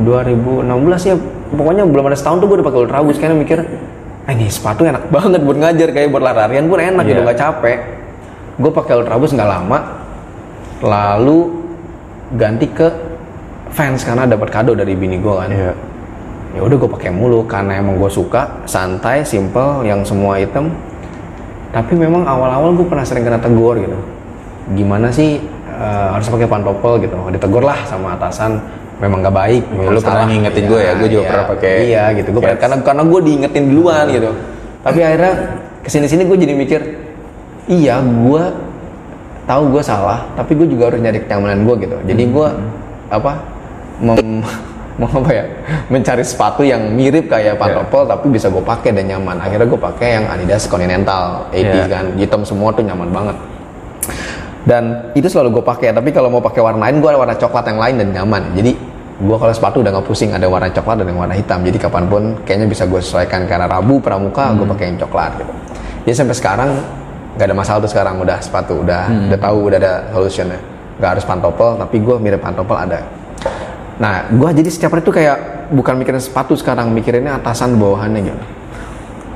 2016 0.03 0.67
ya, 1.01 1.15
pokoknya 1.49 1.87
belum 1.87 2.05
ada 2.05 2.17
setahun 2.19 2.37
tuh 2.37 2.47
gue 2.47 2.59
udah 2.59 2.67
pakai 2.67 2.79
Ultra 2.83 2.99
Boost 2.99 3.17
karena 3.17 3.33
mikir, 3.33 3.63
eh 4.21 4.33
ini 4.35 4.51
sepatu 4.51 4.83
enak 4.83 5.07
banget 5.07 5.39
buat 5.41 5.57
ngajar 5.57 5.89
kayak 5.89 6.11
buat 6.11 6.19
lari-larian 6.19 6.67
pun 6.67 6.77
enak 6.77 7.03
gitu 7.07 7.17
Iya. 7.17 7.25
nggak 7.25 7.39
capek. 7.39 7.77
Gue 8.59 8.69
pakai 8.69 8.93
Ultra 8.99 9.15
Boost 9.15 9.33
nggak 9.33 9.47
lama, 9.49 9.77
lalu 10.81 11.39
ganti 12.35 12.67
ke 12.69 12.87
fans 13.71 14.03
karena 14.03 14.27
dapat 14.27 14.51
kado 14.51 14.75
dari 14.75 14.93
bini 14.97 15.17
gue 15.21 15.35
kan. 15.35 15.49
Iya. 15.49 15.73
ya 16.51 16.67
udah 16.67 16.75
gue 16.83 16.89
pakai 16.99 17.15
mulu 17.15 17.47
karena 17.47 17.79
emang 17.79 17.95
gue 17.95 18.11
suka 18.11 18.59
santai 18.67 19.23
simple 19.23 19.87
yang 19.87 20.03
semua 20.03 20.35
item. 20.35 20.67
Tapi 21.71 21.95
memang 21.95 22.27
awal-awal 22.27 22.75
gue 22.75 22.83
pernah 22.83 23.07
sering 23.07 23.23
kena 23.23 23.39
tegur 23.39 23.79
gitu. 23.79 23.95
Gimana 24.75 25.07
sih 25.07 25.39
eh, 25.71 26.07
harus 26.11 26.27
pakai 26.27 26.51
pantopel 26.51 26.99
gitu. 26.99 27.15
Ditegur 27.31 27.63
lah 27.63 27.79
sama 27.87 28.19
atasan 28.19 28.59
memang 29.01 29.25
nggak 29.25 29.33
baik 29.33 29.63
Ya, 29.65 29.75
memang 29.81 29.93
lu 29.97 30.01
pernah 30.03 30.25
ngingetin 30.29 30.63
gue 30.69 30.79
ya, 30.83 30.91
gue 30.93 31.09
juga 31.09 31.23
pernah 31.25 31.45
pakai 31.55 31.73
iya 31.87 32.03
gitu. 32.13 32.29
Gue 32.35 32.41
karena 32.59 32.77
karena 32.83 33.03
gue 33.07 33.19
diingetin 33.23 33.63
duluan 33.71 34.05
gitu. 34.11 34.29
Tapi 34.83 34.99
akhirnya 34.99 35.33
ke 35.81 35.89
sini 35.89 36.05
sini 36.05 36.27
gue 36.27 36.37
jadi 36.37 36.53
mikir 36.53 36.81
iya 37.71 38.03
gue 38.03 38.43
tahu 39.45 39.73
gue 39.73 39.83
salah 39.83 40.25
tapi 40.37 40.53
gue 40.53 40.67
juga 40.69 40.93
harus 40.93 40.99
nyari 41.01 41.25
kenyamanan 41.25 41.65
gue 41.65 41.75
gitu. 41.85 41.97
Jadi 42.05 42.23
gue 42.29 42.47
apa 43.09 43.31
mem, 43.99 44.41
mau 45.01 45.09
apa 45.09 45.31
ya 45.33 45.45
mencari 45.89 46.21
sepatu 46.21 46.61
yang 46.61 46.93
mirip 46.93 47.25
kayak 47.25 47.57
pantopel 47.57 48.05
tapi 48.05 48.29
bisa 48.29 48.47
gue 48.47 48.61
pakai 48.61 48.93
dan 48.93 49.09
nyaman. 49.09 49.41
Akhirnya 49.41 49.65
gue 49.65 49.79
pakai 49.81 50.09
yang 50.21 50.25
Adidas 50.29 50.69
Continental 50.69 51.49
80 51.49 51.57
Iya. 51.57 51.85
kan. 51.89 52.05
Hitam 52.15 52.41
semua 52.45 52.69
tuh 52.71 52.85
nyaman 52.85 53.09
banget. 53.09 53.37
Dan 54.61 55.09
itu 55.17 55.25
selalu 55.25 55.57
gue 55.59 55.63
pakai 55.65 55.89
tapi 55.89 56.13
kalau 56.13 56.29
mau 56.29 56.43
pakai 56.43 56.61
warna 56.61 56.85
lain 56.85 57.01
gue 57.01 57.09
ada 57.09 57.17
warna 57.17 57.33
coklat 57.33 57.65
yang 57.65 57.79
lain 57.81 57.95
dan 57.97 58.07
nyaman. 58.13 58.43
Jadi 58.53 58.71
gue 59.21 59.37
kalau 59.37 59.53
sepatu 59.53 59.81
udah 59.81 59.89
nggak 59.93 60.05
pusing 60.05 60.33
ada 60.33 60.45
warna 60.45 60.69
coklat 60.69 61.01
dan 61.01 61.09
yang 61.09 61.17
warna 61.17 61.33
hitam. 61.33 61.65
Jadi 61.65 61.77
kapan 61.81 62.05
pun 62.05 62.21
kayaknya 62.45 62.67
bisa 62.69 62.85
gue 62.85 63.01
sesuaikan 63.01 63.49
karena 63.49 63.65
rabu 63.65 63.97
pramuka 63.97 64.53
gue 64.53 64.65
pakai 64.69 64.85
yang 64.93 64.97
coklat 65.01 65.33
gitu. 65.41 65.53
Jadi 66.05 66.13
sampai 66.13 66.35
sekarang 66.37 66.69
nggak 67.35 67.47
ada 67.47 67.55
masalah 67.55 67.79
tuh 67.83 67.91
sekarang 67.91 68.19
udah 68.19 68.37
sepatu 68.43 68.83
udah 68.83 69.31
udah 69.31 69.39
tahu 69.39 69.57
udah 69.71 69.77
ada 69.79 69.93
solutionnya 70.11 70.59
nggak 70.99 71.09
harus 71.17 71.25
pantopel 71.25 71.79
tapi 71.79 71.97
gue 72.03 72.15
mirip 72.19 72.41
pantopel 72.43 72.75
ada 72.75 72.99
nah 73.97 74.27
gue 74.27 74.49
jadi 74.61 74.69
setiap 74.69 74.97
hari 74.97 75.03
tuh 75.05 75.15
kayak 75.15 75.69
bukan 75.71 75.95
mikirin 75.95 76.19
sepatu 76.19 76.53
sekarang 76.59 76.91
mikirinnya 76.91 77.39
atasan 77.39 77.79
bawahannya 77.79 78.21
gitu 78.27 78.41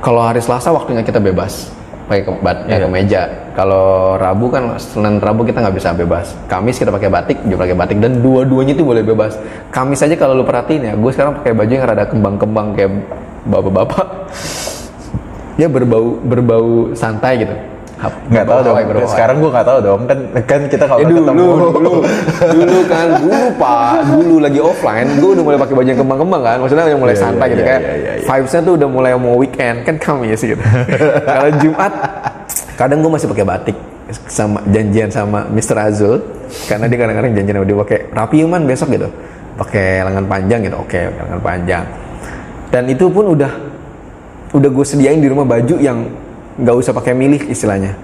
kalau 0.04 0.22
hari 0.22 0.44
Selasa 0.44 0.70
waktunya 0.70 1.02
kita 1.02 1.18
bebas 1.18 1.72
pakai 2.06 2.22
ke, 2.22 2.32
bat, 2.38 2.58
eh, 2.70 2.78
Iya. 2.78 2.86
kemeja. 2.86 3.22
Kalau 3.58 4.14
Rabu 4.22 4.54
kan 4.54 4.78
Senin 4.78 5.18
Rabu 5.18 5.42
kita 5.42 5.58
nggak 5.58 5.76
bisa 5.76 5.90
bebas. 5.98 6.38
Kamis 6.46 6.78
kita 6.78 6.94
pakai 6.94 7.10
batik, 7.10 7.42
juga 7.50 7.66
pakai 7.66 7.74
batik 7.74 7.98
dan 7.98 8.22
dua-duanya 8.22 8.78
itu 8.78 8.86
boleh 8.86 9.02
bebas. 9.02 9.42
Kamis 9.74 10.06
aja 10.06 10.14
kalau 10.14 10.38
lu 10.38 10.46
perhatiin 10.46 10.82
ya, 10.86 10.94
gue 10.94 11.12
sekarang 11.12 11.42
pakai 11.42 11.58
baju 11.58 11.72
yang 11.74 11.86
rada 11.86 12.06
kembang-kembang 12.06 12.68
kayak 12.78 12.92
bapak-bapak. 13.50 14.08
Ya 15.56 15.72
berbau 15.72 16.20
berbau 16.20 16.92
santai 17.00 17.48
gitu. 17.48 17.56
Nggak 18.30 18.46
tahu 18.46 18.60
dong. 18.66 18.76
berbau 18.76 19.10
Sekarang 19.10 19.36
gue 19.42 19.52
nggak 19.52 19.68
tahu 19.68 19.80
dong. 19.82 20.02
Kan 20.06 20.20
kan 20.46 20.62
kita 20.70 20.84
kalau 20.86 21.00
Ya 21.02 21.08
dulu, 21.08 21.22
ketemu. 21.22 21.46
dulu, 21.46 21.92
dulu 22.56 22.80
kan, 22.90 23.08
dulu 23.22 23.46
pak, 23.58 23.94
dulu 24.10 24.36
lagi 24.42 24.60
offline, 24.60 25.08
gue 25.20 25.30
udah 25.36 25.44
mulai 25.44 25.60
pakai 25.60 25.76
baju 25.76 25.88
yang 25.90 26.00
kembang-kembang 26.02 26.42
kan, 26.44 26.58
maksudnya 26.62 26.84
udah 26.86 27.00
mulai 27.00 27.16
Iya, 27.16 27.24
santai 27.24 27.46
iya, 27.46 27.52
gitu 27.54 27.62
iya, 27.62 27.68
kayak 27.70 27.82
iya, 27.82 27.94
iya, 27.96 28.12
iya. 28.16 28.26
vibesnya 28.28 28.62
tuh 28.64 28.74
udah 28.76 28.88
mulai 28.90 29.12
mau 29.16 29.36
weekend 29.40 29.78
kan 29.84 29.96
Kamis 30.00 30.42
gitu. 30.42 30.64
Kalau 31.36 31.50
Jumat, 31.62 31.94
kadang 32.76 32.98
gue 33.04 33.12
masih 33.12 33.28
pakai 33.32 33.46
batik 33.46 33.78
sama 34.30 34.60
janjian 34.70 35.10
sama 35.10 35.40
Mr. 35.50 35.78
Azul, 35.82 36.16
karena 36.70 36.86
dia 36.86 36.98
kadang-kadang 37.00 37.32
janjian 37.34 37.56
sama 37.62 37.68
dia 37.68 37.78
pakai 37.82 38.00
rapi 38.14 38.38
man 38.46 38.64
besok 38.68 38.88
gitu, 38.94 39.08
pakai 39.58 40.06
lengan 40.06 40.26
panjang 40.30 40.60
gitu, 40.66 40.78
oke 40.78 41.00
lengan 41.00 41.40
panjang. 41.42 41.84
Dan 42.70 42.84
itu 42.92 43.08
pun 43.08 43.32
udah 43.32 43.52
udah 44.56 44.70
gue 44.72 44.86
sediain 44.86 45.20
di 45.20 45.28
rumah 45.28 45.44
baju 45.44 45.76
yang 45.80 46.06
nggak 46.56 46.76
usah 46.76 46.92
pakai 46.96 47.12
milih 47.12 47.52
istilahnya. 47.52 47.96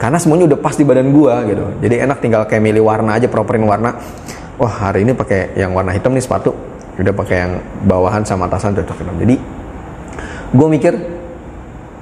Karena 0.00 0.18
semuanya 0.18 0.50
udah 0.50 0.58
pas 0.58 0.74
di 0.74 0.82
badan 0.82 1.14
gue 1.14 1.34
gitu. 1.52 1.64
Jadi 1.84 1.94
enak 2.02 2.18
tinggal 2.18 2.42
kayak 2.48 2.62
milih 2.64 2.82
warna 2.82 3.14
aja 3.20 3.30
properin 3.30 3.62
warna. 3.68 3.94
Wah 4.58 4.90
hari 4.90 5.06
ini 5.06 5.14
pakai 5.14 5.54
yang 5.54 5.70
warna 5.76 5.94
hitam 5.94 6.10
nih 6.10 6.24
sepatu. 6.24 6.50
Udah 6.98 7.14
pakai 7.14 7.36
yang 7.38 7.52
bawahan 7.86 8.26
sama 8.26 8.50
atasan 8.50 8.74
cocok 8.74 8.96
gitu. 8.98 9.12
Jadi 9.22 9.36
gue 10.52 10.68
mikir 10.68 10.94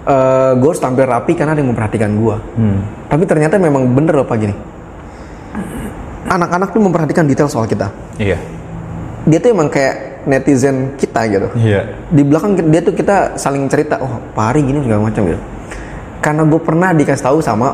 eh 0.01 0.53
gue 0.57 0.69
harus 0.69 0.81
tampil 0.81 1.05
rapi 1.05 1.37
karena 1.37 1.53
ada 1.53 1.61
yang 1.61 1.77
memperhatikan 1.77 2.11
gue 2.17 2.37
tapi 3.07 3.23
ternyata 3.29 3.61
memang 3.61 3.85
bener 3.93 4.17
loh 4.17 4.25
pak 4.25 4.37
gini. 4.41 4.55
Anak-anak 6.31 6.73
tuh 6.73 6.81
memperhatikan 6.81 7.29
detail 7.29 7.53
soal 7.53 7.69
kita. 7.69 7.93
Iya. 8.17 8.39
dia 9.29 9.37
tuh 9.37 9.53
emang 9.53 9.69
kayak 9.69 10.25
netizen 10.25 10.97
kita 10.97 11.21
gitu. 11.29 11.49
Iya. 11.53 11.93
di 12.09 12.25
belakang 12.25 12.57
dia 12.73 12.81
tuh 12.81 12.97
kita 12.97 13.37
saling 13.37 13.69
cerita 13.69 14.01
oh 14.01 14.17
Pak 14.33 14.57
Ari 14.57 14.65
gini 14.65 14.81
segala 14.81 15.13
macam 15.13 15.29
gitu 15.29 15.41
karena 16.21 16.43
gue 16.45 16.61
pernah 16.61 16.93
dikasih 16.93 17.25
tahu 17.25 17.39
sama 17.41 17.69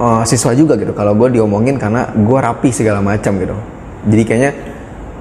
uh, 0.00 0.22
siswa 0.24 0.52
juga 0.56 0.74
gitu 0.80 0.92
kalau 0.96 1.12
gue 1.14 1.38
diomongin 1.38 1.76
karena 1.76 2.08
gue 2.12 2.38
rapi 2.40 2.72
segala 2.72 3.04
macam 3.04 3.36
gitu 3.38 3.56
jadi 4.08 4.22
kayaknya 4.26 4.52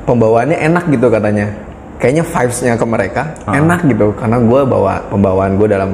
pembawaannya 0.08 0.58
enak 0.58 0.84
gitu 0.90 1.08
katanya 1.12 1.48
kayaknya 2.02 2.24
vibesnya 2.26 2.74
ke 2.80 2.86
mereka 2.88 3.22
Ah. 3.46 3.60
enak 3.60 3.86
gitu 3.86 4.16
karena 4.18 4.38
gue 4.42 4.62
bawa 4.66 4.94
pembawaan 5.12 5.54
gue 5.60 5.68
dalam 5.70 5.92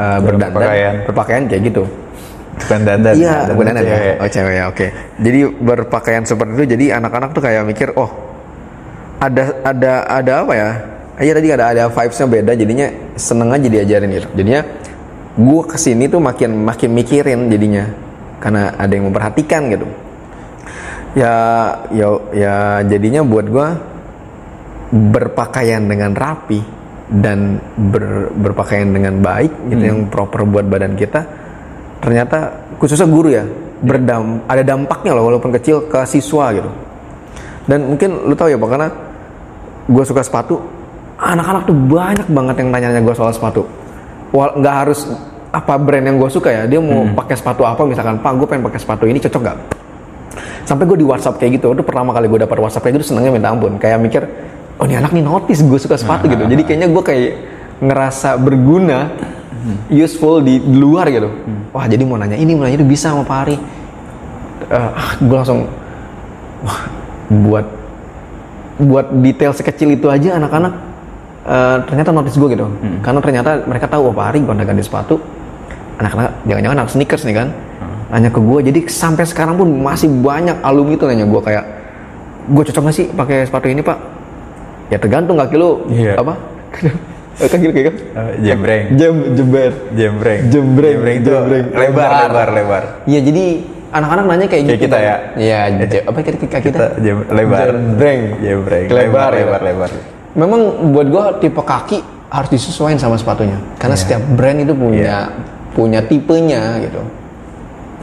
uh, 0.00 0.18
berdandan 0.18 0.50
berpakaian. 0.56 0.94
berpakaian 1.06 1.44
kayak 1.46 1.62
gitu 1.70 1.84
Bukan 2.56 2.88
dandan. 2.88 3.12
Iya, 3.20 3.52
bukan 3.52 3.68
dandan 3.68 3.84
ya. 3.84 3.98
Oh 4.16 4.28
cewek 4.32 4.54
ya, 4.56 4.64
oke. 4.72 4.86
Jadi 5.20 5.40
berpakaian 5.60 6.24
seperti 6.24 6.52
itu, 6.56 6.64
jadi 6.72 6.96
anak-anak 6.96 7.36
tuh 7.36 7.44
kayak 7.44 7.68
mikir, 7.68 7.92
oh 8.00 8.08
ada 9.20 9.52
ada 9.60 9.92
ada 10.08 10.32
apa 10.40 10.52
ya? 10.56 10.70
Iya 11.20 11.32
tadi 11.36 11.48
ada 11.52 11.64
ada 11.72 11.82
vibesnya 11.92 12.26
beda, 12.28 12.52
jadinya 12.56 12.88
seneng 13.12 13.52
aja 13.52 13.68
diajarin 13.68 14.08
gitu. 14.08 14.28
Jadinya 14.40 14.60
gue 15.36 15.62
ke 15.68 15.76
sini 15.76 16.08
tuh 16.08 16.18
makin 16.18 16.64
makin 16.64 16.90
mikirin 16.96 17.52
jadinya, 17.52 17.84
karena 18.40 18.72
ada 18.74 18.92
yang 18.92 19.12
memperhatikan 19.12 19.68
gitu. 19.68 19.86
Ya 21.16 21.36
ya 21.92 22.08
ya 22.32 22.56
jadinya 22.84 23.20
buat 23.24 23.48
gue 23.48 23.68
berpakaian 24.92 25.84
dengan 25.84 26.12
rapi 26.12 26.60
dan 27.08 27.60
ber- 27.76 28.32
berpakaian 28.36 28.88
dengan 28.92 29.20
baik 29.20 29.72
gitu 29.72 29.82
yang 29.82 30.00
proper 30.12 30.44
buat 30.44 30.66
badan 30.66 30.98
kita 30.98 31.22
ternyata 32.02 32.68
khususnya 32.76 33.08
guru 33.08 33.32
ya 33.32 33.44
berdam 33.80 34.44
ada 34.44 34.60
dampaknya 34.60 35.16
loh 35.16 35.24
walaupun 35.32 35.52
kecil 35.56 35.88
ke 35.88 36.04
siswa 36.04 36.52
gitu. 36.52 36.70
Dan 37.66 37.96
mungkin 37.96 38.30
lu 38.30 38.34
tahu 38.38 38.52
ya 38.52 38.58
pak 38.60 38.68
karena 38.70 38.88
gue 39.90 40.04
suka 40.06 40.22
sepatu 40.22 40.60
anak-anak 41.18 41.66
tuh 41.66 41.74
banyak 41.74 42.28
banget 42.30 42.54
yang 42.62 42.68
nanya-nanya 42.70 43.02
gue 43.02 43.14
soal 43.16 43.32
sepatu 43.32 43.64
nggak 44.34 44.74
harus 44.74 45.06
apa 45.54 45.78
brand 45.80 46.04
yang 46.04 46.16
gue 46.20 46.28
suka 46.28 46.52
ya 46.52 46.62
dia 46.68 46.82
mau 46.82 47.08
pakai 47.16 47.38
sepatu 47.38 47.64
apa 47.64 47.80
misalkan 47.88 48.20
pak 48.20 48.32
gue 48.36 48.46
pengen 48.50 48.64
pakai 48.66 48.80
sepatu 48.82 49.04
ini 49.08 49.18
cocok 49.22 49.40
nggak? 49.40 49.58
Sampai 50.66 50.84
gue 50.84 50.98
di 50.98 51.06
WhatsApp 51.06 51.38
kayak 51.38 51.62
gitu 51.62 51.72
itu 51.72 51.82
pertama 51.86 52.10
kali 52.10 52.26
gue 52.26 52.42
dapat 52.42 52.58
WhatsApp 52.58 52.84
kayak 52.84 53.00
gitu 53.00 53.14
senengnya 53.14 53.32
minta 53.32 53.48
ampun. 53.54 53.78
Kayak 53.78 53.98
mikir 54.02 54.22
oh 54.76 54.84
ini 54.84 54.98
anak 54.98 55.14
nih 55.14 55.24
notice 55.24 55.62
gue 55.62 55.78
suka 55.80 55.96
sepatu 55.96 56.26
gitu. 56.26 56.42
Jadi 56.44 56.62
kayaknya 56.66 56.88
gue 56.90 57.02
kayak 57.02 57.30
ngerasa 57.80 58.36
berguna 58.40 59.14
useful 59.88 60.42
di 60.42 60.58
luar 60.60 61.08
gitu. 61.08 61.30
Wah 61.72 61.86
jadi 61.86 62.02
mau 62.02 62.18
nanya 62.18 62.36
ini 62.36 62.52
mau 62.52 62.66
nanya 62.66 62.82
itu 62.82 62.88
bisa 62.88 63.14
sama 63.14 63.22
Pak 63.24 63.38
Ari. 63.46 63.56
Eh, 64.66 64.74
ah, 64.74 65.10
gue 65.22 65.36
langsung 65.36 65.70
wah 66.66 66.80
buat 67.30 67.66
buat 68.76 69.06
detail 69.24 69.56
sekecil 69.56 69.96
itu 69.96 70.10
aja 70.10 70.36
anak-anak 70.36 70.72
eh, 71.46 71.76
ternyata 71.84 72.10
notice 72.10 72.36
gue 72.36 72.48
gitu 72.50 72.66
karena 73.00 73.20
ternyata 73.20 73.50
mereka 73.62 73.86
tahu 73.86 74.10
apa 74.10 74.22
hari 74.24 74.38
gue 74.40 74.52
ganti 74.52 74.82
sepatu 74.82 75.16
anak-anak 75.96 76.44
jangan-jangan 76.44 76.76
anak 76.76 76.90
sneakers 76.90 77.22
nih 77.22 77.36
kan 77.36 77.48
nanya 78.06 78.30
ke 78.30 78.38
gue 78.38 78.58
jadi 78.64 78.80
sampai 78.86 79.24
sekarang 79.24 79.56
pun 79.56 79.66
masih 79.66 80.06
banyak 80.06 80.58
alumni 80.60 80.94
itu 80.94 81.04
nanya 81.04 81.24
gue 81.24 81.40
kayak 81.40 81.64
gue 82.46 82.62
cocok 82.62 82.82
gak 82.84 82.94
sih 82.94 83.06
pakai 83.08 83.42
sepatu 83.42 83.66
ini 83.66 83.82
pak 83.82 83.98
ya 84.86 84.98
tergantung 84.98 85.34
kaki 85.34 85.56
lu 85.56 85.82
Iya. 85.88 86.14
apa 86.14 86.34
kaki 87.36 87.64
lu 87.66 87.72
kayak 87.74 87.86
kan 87.86 87.94
jembreng. 88.38 88.84
jam 89.00 89.14
jember 89.34 89.70
Jembreng. 89.92 90.40
Jembreng, 90.48 90.96
itu 91.18 91.28
jembreng. 91.28 91.64
lebar, 91.68 92.10
Lebar. 92.24 92.48
lebar. 92.54 92.82
Iya 93.04 93.20
jadi 93.20 93.44
anak-anak 93.90 94.24
nanya 94.24 94.46
kayak, 94.46 94.62
Kayak 94.62 94.66
gitu 94.70 94.84
kita 94.86 94.96
Bang. 94.96 95.04
ya? 95.04 95.16
Iya, 95.36 95.58
apa 96.06 96.18
kira 96.22 96.36
kita? 96.38 96.56
Kita 96.60 96.84
jem- 96.96 97.26
lebar. 97.28 97.66
Jembreng. 97.66 98.20
Jembreng. 98.38 98.84
Lebar, 98.86 98.96
Lebar, 98.96 99.30
ya. 99.30 99.38
lebar, 99.42 99.60
lebar. 99.62 99.90
Memang 100.36 100.92
buat 100.92 101.06
gua 101.08 101.24
tipe 101.40 101.58
kaki 101.58 102.04
harus 102.28 102.48
disesuaikan 102.52 103.00
sama 103.00 103.16
sepatunya. 103.16 103.56
Karena 103.80 103.96
setiap 103.96 104.20
brand 104.36 104.60
itu 104.60 104.76
punya 104.76 105.00
Iya. 105.00 105.20
punya 105.72 106.00
tipenya 106.04 106.76
gitu. 106.84 107.00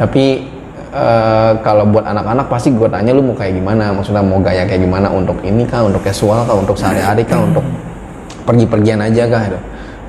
Tapi 0.01 0.49
eh, 0.93 1.51
kalau 1.61 1.89
buat 1.89 2.05
anak-anak 2.05 2.49
pasti 2.49 2.73
gua 2.73 2.89
tanya 2.89 3.13
lu 3.13 3.21
mau 3.21 3.37
kayak 3.37 3.53
gimana? 3.57 3.93
Maksudnya 3.93 4.21
mau 4.25 4.41
gaya 4.41 4.65
kayak 4.65 4.81
gimana 4.81 5.09
untuk 5.09 5.37
ini 5.45 5.65
kah, 5.65 5.85
untuk 5.85 6.01
casual 6.01 6.45
kah, 6.45 6.57
untuk 6.57 6.77
sehari-hari 6.77 7.21
kah, 7.25 7.41
untuk 7.41 7.65
pergi-pergian 8.43 8.99
aja 9.01 9.23
kah 9.29 9.41
gitu. 9.49 9.59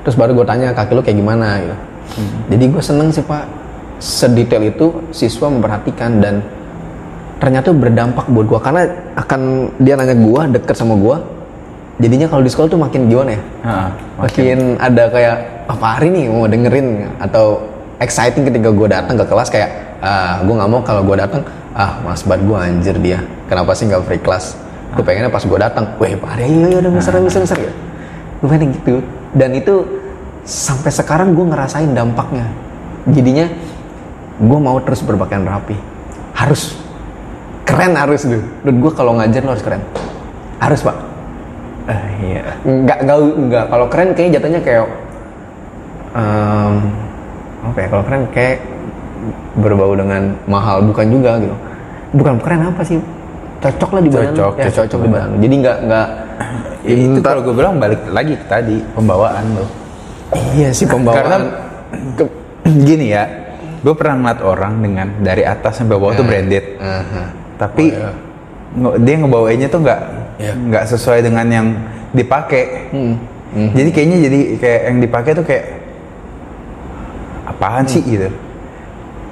Terus 0.05 0.17
baru 0.21 0.37
gue 0.37 0.45
tanya 0.45 0.77
kaki 0.77 0.93
lu 0.93 1.01
kayak 1.01 1.17
gimana 1.17 1.49
gitu. 1.65 1.77
Jadi 2.53 2.65
gue 2.69 2.83
seneng 2.85 3.09
sih 3.09 3.25
pak, 3.25 3.49
sedetail 3.97 4.69
itu 4.69 4.87
siswa 5.17 5.49
memperhatikan 5.49 6.21
dan 6.21 6.45
ternyata 7.41 7.73
berdampak 7.73 8.29
buat 8.29 8.45
gue 8.45 8.61
karena 8.61 8.83
akan 9.17 9.41
dia 9.81 9.97
nanya 9.97 10.13
gue 10.13 10.61
deket 10.61 10.77
sama 10.77 10.95
gue. 11.01 11.17
Jadinya 11.95 12.27
kalau 12.27 12.43
di 12.43 12.51
sekolah 12.51 12.69
tuh 12.75 12.81
makin 12.83 13.07
gimana 13.07 13.39
ya? 13.39 13.41
Heeh, 13.63 13.89
makin. 14.19 14.59
Ada 14.83 15.05
kayak 15.15 15.37
apa 15.71 15.87
hari 15.95 16.11
nih 16.11 16.25
mau 16.27 16.51
dengerin? 16.51 17.07
Atau 17.23 17.71
exciting 18.03 18.43
ketika 18.43 18.75
gue 18.75 18.89
datang 18.91 19.15
ke 19.15 19.25
kelas 19.31 19.47
kayak 19.47 19.71
ah 20.03 20.43
gue 20.43 20.55
nggak 20.59 20.71
mau 20.75 20.83
kalau 20.83 21.07
gue 21.07 21.15
datang. 21.15 21.47
Ah 21.71 22.03
mas 22.03 22.27
banget 22.27 22.51
gue 22.51 22.59
anjir 22.59 22.97
dia. 22.99 23.23
Kenapa 23.47 23.79
sih 23.79 23.87
nggak 23.87 24.03
free 24.11 24.19
class? 24.19 24.59
Gue 24.99 25.07
pengennya 25.07 25.31
pas 25.31 25.47
gue 25.47 25.59
datang 25.59 25.95
weh 26.03 26.19
pak 26.19 26.35
Arya 26.35 26.47
iya 26.51 26.67
iya 26.75 26.79
udah 26.83 26.91
mister 26.91 27.15
mister 27.23 27.41
mister. 27.47 27.59
Ya 27.63 27.71
gue 28.43 28.49
pengen 28.51 28.75
gitu? 28.75 28.99
Dan 29.31 29.55
itu 29.55 29.87
sampai 30.43 30.91
sekarang 30.91 31.39
gue 31.39 31.47
ngerasain 31.47 31.95
dampaknya. 31.95 32.51
Jadinya 33.07 33.47
gue 34.43 34.59
mau 34.59 34.83
terus 34.83 34.99
berpakaian 35.07 35.47
rapi. 35.47 35.79
Harus. 36.35 36.75
Keren 37.63 37.95
harus 37.95 38.27
tuh 38.27 38.43
menurut 38.67 38.77
gue 38.83 38.93
kalau 38.99 39.15
ngajar 39.15 39.47
lo 39.47 39.55
harus 39.55 39.63
keren. 39.63 39.83
Harus 40.59 40.83
pak 40.83 41.14
Eh, 41.85 42.03
iya. 42.25 42.45
nggak 42.65 42.99
nggak 43.05 43.17
nggak. 43.45 43.65
Kalau 43.69 43.87
keren 43.89 44.09
kayaknya 44.13 44.33
jatuhnya 44.39 44.61
kayak 44.61 44.85
em, 46.15 46.75
apa 47.63 47.79
ya? 47.79 47.87
Kalau 47.89 48.03
keren 48.05 48.23
kayak 48.31 48.57
berbau 49.55 49.93
dengan 49.93 50.23
mahal. 50.45 50.81
Bukan 50.83 51.07
juga 51.09 51.37
gitu. 51.39 51.57
Bukan 52.15 52.35
keren 52.41 52.63
apa 52.65 52.83
sih? 52.83 52.99
Cocok 53.61 53.91
lah 53.91 54.03
di 54.03 54.11
badan. 54.11 54.33
Cocok, 54.33 54.55
ya, 54.55 54.65
cocok 54.69 54.85
cocok 54.85 55.01
di 55.01 55.09
badan 55.09 55.31
jadi 55.41 55.55
nggak 55.61 55.79
nggak. 55.85 56.09
Ya, 56.85 56.95
itu 57.01 57.21
kalau 57.21 57.41
gue 57.41 57.55
bilang 57.57 57.81
balik 57.81 58.03
lagi 58.13 58.37
ke 58.37 58.45
tadi 58.45 58.77
pembawaan 58.93 59.45
lo. 59.57 59.67
iya 60.53 60.69
sih 60.69 60.85
pembawaan. 60.85 61.17
Karena 61.17 61.37
ke- 62.13 62.33
gini 62.85 63.09
ya, 63.09 63.25
gue 63.81 63.95
pernah 63.97 64.21
ngeliat 64.21 64.41
orang 64.43 64.73
dengan 64.81 65.07
dari 65.17 65.45
atas 65.45 65.81
sampai 65.81 65.97
bawah 65.97 66.13
tuh 66.13 66.25
branded, 66.25 66.77
Aha. 66.77 67.23
tapi 67.57 67.93
Oh, 68.77 68.93
iya. 68.93 69.01
dia 69.01 69.15
ngebawainnya 69.17 69.69
tuh 69.71 69.81
nggak 69.81 70.01
Iya. 70.35 70.53
nggak 70.53 70.85
sesuai 70.89 71.21
dengan 71.23 71.47
yang 71.47 71.67
dipakai. 72.11 72.65
Hmm. 72.91 73.15
Jadi 73.55 73.89
kayaknya 73.89 74.19
jadi 74.21 74.39
kayak 74.57 74.81
yang 74.85 74.99
dipakai 75.01 75.31
tuh 75.33 75.45
kayak 75.45 75.67
apaan 77.47 77.85
sih 77.85 78.03
gitu. 78.03 78.29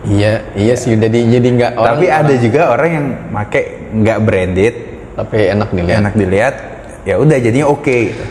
iya 0.04 0.42
iya 0.52 0.74
sih 0.74 0.94
jadi 0.94 1.14
jadi 1.30 1.48
nggak 1.52 1.72
orang 1.74 1.90
Tapi 1.92 2.06
ada 2.06 2.34
juga 2.36 2.60
orang 2.68 2.90
yang 2.90 3.06
make 3.30 3.62
nggak 3.92 4.18
branded, 4.20 4.74
tapi 5.14 5.36
enak 5.48 5.68
dilihat 5.70 5.98
enak 6.00 6.14
dilihat, 6.16 6.54
ya 7.02 7.14
udah 7.16 7.36
jadinya 7.36 7.66
oke. 7.66 7.86
gitu. 8.08 8.24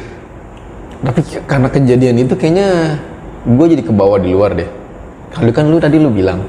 tapi 1.02 1.20
k- 1.24 1.44
karena 1.44 1.68
kejadian 1.68 2.16
itu 2.20 2.34
kayaknya 2.36 2.68
gue 3.44 3.66
jadi 3.68 3.82
ke 3.82 3.90
bawah 3.90 4.16
di 4.16 4.30
luar 4.30 4.54
deh 4.54 4.70
kalau 5.30 5.50
kan 5.50 5.66
lu 5.66 5.76
tadi 5.76 5.98
lu 5.98 6.08
bilang 6.08 6.46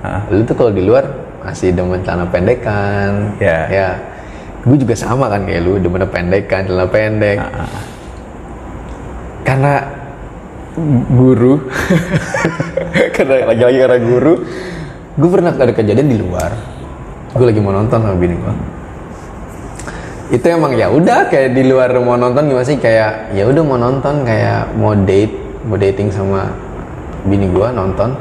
Hah? 0.00 0.26
lu 0.26 0.42
tuh 0.42 0.52
kalau 0.52 0.68
di 0.68 0.82
luar 0.82 1.06
masih 1.38 1.70
demen 1.70 2.02
celana 2.02 2.26
pendek 2.26 2.60
kan 2.60 3.38
Ya. 3.38 3.58
ya 3.68 3.88
gue 4.62 4.76
juga 4.78 4.94
sama 4.94 5.26
kan 5.26 5.42
kayak 5.42 5.60
lu 5.66 5.78
demen 5.82 6.06
pendek 6.06 6.46
kan 6.46 6.66
celana 6.66 6.86
pendek. 6.88 7.38
Karena 9.42 9.82
guru 11.12 11.60
karena 13.14 13.52
lagi-lagi 13.52 13.78
karena 13.84 13.98
guru 14.00 14.34
gue 15.18 15.28
pernah 15.28 15.52
ada 15.52 15.72
kejadian 15.74 16.08
di 16.08 16.18
luar. 16.18 16.50
Gue 17.32 17.46
lagi 17.48 17.60
mau 17.60 17.74
nonton 17.74 17.98
sama 18.00 18.16
bini 18.16 18.36
gue 18.38 18.54
itu 20.32 20.48
emang 20.48 20.72
ya 20.72 20.88
udah 20.88 21.28
kayak 21.28 21.52
di 21.52 21.68
luar 21.68 21.92
mau 22.00 22.16
nonton 22.16 22.48
gimana 22.48 22.64
sih? 22.64 22.80
Kayak 22.80 23.36
ya 23.36 23.44
udah 23.44 23.60
mau 23.60 23.76
nonton 23.76 24.24
kayak 24.24 24.72
mau 24.80 24.96
date 24.96 25.36
mau 25.68 25.76
dating 25.76 26.08
sama 26.08 26.48
bini 27.28 27.52
gua 27.52 27.70
nonton 27.70 28.16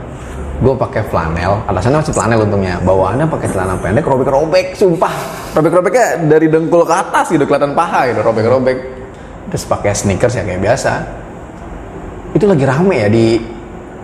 gue 0.61 0.73
pakai 0.77 1.01
flanel. 1.09 1.65
Atasannya 1.65 2.05
masih 2.05 2.13
flanel 2.13 2.39
untungnya. 2.45 2.77
Bawaannya 2.85 3.25
pakai 3.25 3.47
celana 3.49 3.75
pendek 3.81 4.05
robek-robek 4.05 4.77
sumpah. 4.77 5.13
Robek-robeknya 5.57 6.29
dari 6.29 6.47
dengkul 6.47 6.85
ke 6.85 6.93
atas 6.93 7.33
gitu 7.33 7.43
kelihatan 7.49 7.73
paha 7.73 8.13
gitu 8.13 8.21
robek-robek. 8.21 8.77
Terus 9.49 9.63
pakai 9.65 9.91
sneakers 9.97 10.37
ya 10.37 10.45
kayak 10.45 10.61
biasa. 10.61 10.91
Itu 12.37 12.45
lagi 12.47 12.63
rame 12.63 12.95
ya 13.01 13.09
di 13.09 13.41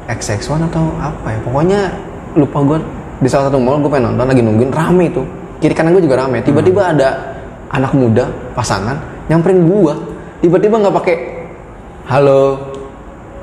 XX1 0.09 0.67
atau 0.73 0.91
apa 0.97 1.27
ya. 1.31 1.39
Pokoknya 1.45 1.79
lupa 2.33 2.57
gue 2.65 2.77
di 3.21 3.29
salah 3.29 3.53
satu 3.53 3.61
mall 3.61 3.79
gue 3.79 3.89
pengen 3.93 4.17
nonton 4.17 4.27
lagi 4.27 4.41
nungguin. 4.41 4.73
Rame 4.73 5.13
itu. 5.13 5.23
Kiri 5.61 5.77
kanan 5.77 5.93
gue 5.93 6.03
juga 6.03 6.25
rame. 6.25 6.41
Tiba-tiba 6.41 6.91
ada 6.91 7.37
anak 7.71 7.93
muda 7.93 8.25
pasangan 8.57 8.97
nyamperin 9.27 9.67
gua. 9.67 9.95
Tiba-tiba 10.39 10.79
nggak 10.79 10.95
pakai 10.95 11.15
halo 12.07 12.61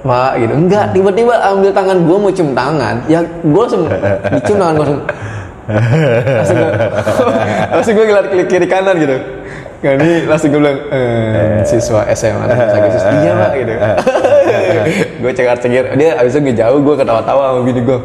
pak 0.04 0.32
gitu 0.36 0.52
enggak 0.52 0.84
tiba-tiba 0.92 1.34
ambil 1.40 1.70
tangan 1.72 1.96
gua 2.04 2.16
mau 2.20 2.30
cium 2.30 2.52
tangan 2.52 2.94
ya 3.08 3.24
gua 3.40 3.62
langsung 3.64 3.82
dicium 4.36 4.58
tangan 4.60 4.74
gua 4.76 4.86
langsung 4.92 5.00
langsung 7.72 7.92
gua 7.96 8.04
ngeliat 8.12 8.26
kiri, 8.28 8.44
kiri 8.44 8.66
kanan 8.68 8.96
gitu 9.00 9.16
Nah, 9.84 10.00
ini 10.00 10.24
langsung 10.24 10.48
gue 10.48 10.64
bilang, 10.64 10.80
eh, 10.88 11.60
siswa 11.60 12.08
SMA 12.16 12.48
bahasa 12.48 12.72
Agustus, 12.80 13.04
iya 13.20 13.36
pak 13.36 13.52
gitu. 13.52 13.72
gue 15.20 15.32
cengar 15.36 15.60
cengir, 15.60 15.84
dia 16.00 16.16
abis 16.16 16.32
itu 16.32 16.40
ngejauh 16.40 16.80
gue 16.80 16.94
ketawa-tawa 17.04 17.52
sama 17.52 17.60
bini 17.68 17.84
gue. 17.84 17.98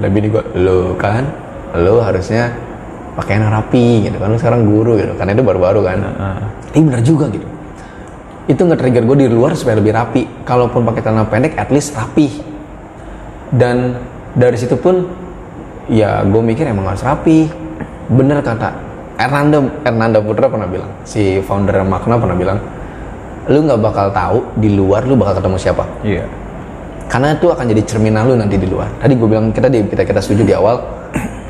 Kata 0.00 0.08
bini 0.08 0.32
gue, 0.32 0.40
lo 0.56 0.96
kan, 0.96 1.28
lo 1.76 2.00
harusnya 2.00 2.56
pakaian 3.20 3.52
rapi 3.52 4.08
gitu 4.08 4.16
kan, 4.16 4.32
lo 4.32 4.40
sekarang 4.40 4.64
guru 4.64 4.96
gitu, 4.96 5.12
karena 5.20 5.36
itu 5.36 5.44
baru-baru 5.44 5.80
kan. 5.84 5.98
Ini 6.72 6.88
bener 6.88 7.04
juga 7.04 7.28
gitu. 7.28 7.44
Itu 8.50 8.66
nge-trigger 8.66 9.06
gue 9.06 9.16
di 9.22 9.28
luar 9.30 9.54
supaya 9.54 9.78
lebih 9.78 9.94
rapi. 9.94 10.42
Kalaupun 10.42 10.82
pakai 10.82 11.06
celana 11.06 11.30
pendek, 11.30 11.54
at 11.54 11.70
least 11.70 11.94
rapi. 11.94 12.26
Dan 13.50 13.94
dari 14.34 14.58
situ 14.58 14.74
pun, 14.74 15.06
ya 15.86 16.26
gue 16.26 16.42
mikir 16.42 16.66
emang 16.66 16.90
harus 16.90 17.06
rapi. 17.06 17.46
Bener 18.10 18.42
kata 18.42 18.74
Hernando 19.14 19.68
Hernando 19.84 20.18
Putra 20.24 20.48
pernah 20.48 20.64
bilang 20.64 20.90
si 21.04 21.44
founder 21.44 21.84
Makna 21.84 22.16
pernah 22.16 22.32
bilang 22.32 22.58
lu 23.46 23.68
nggak 23.68 23.78
bakal 23.78 24.06
tahu 24.10 24.38
di 24.56 24.72
luar 24.72 25.04
lu 25.04 25.12
bakal 25.14 25.36
ketemu 25.36 25.56
siapa 25.60 25.84
Iya. 26.00 26.24
karena 27.06 27.36
itu 27.36 27.52
akan 27.52 27.64
jadi 27.68 27.82
cerminan 27.84 28.24
lu 28.24 28.34
nanti 28.40 28.56
di 28.56 28.64
luar 28.64 28.88
tadi 28.96 29.12
gue 29.12 29.28
bilang 29.28 29.52
kita 29.52 29.68
di 29.68 29.84
kita 29.84 30.08
kita 30.08 30.20
setuju 30.24 30.42
di 30.48 30.54
awal 30.56 30.80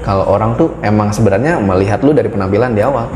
kalau 0.03 0.27
orang 0.35 0.59
tuh 0.59 0.75
emang 0.83 1.15
sebenarnya 1.15 1.63
melihat 1.63 2.03
lu 2.03 2.11
dari 2.11 2.27
penampilan 2.27 2.75
di 2.75 2.83
awal 2.83 3.07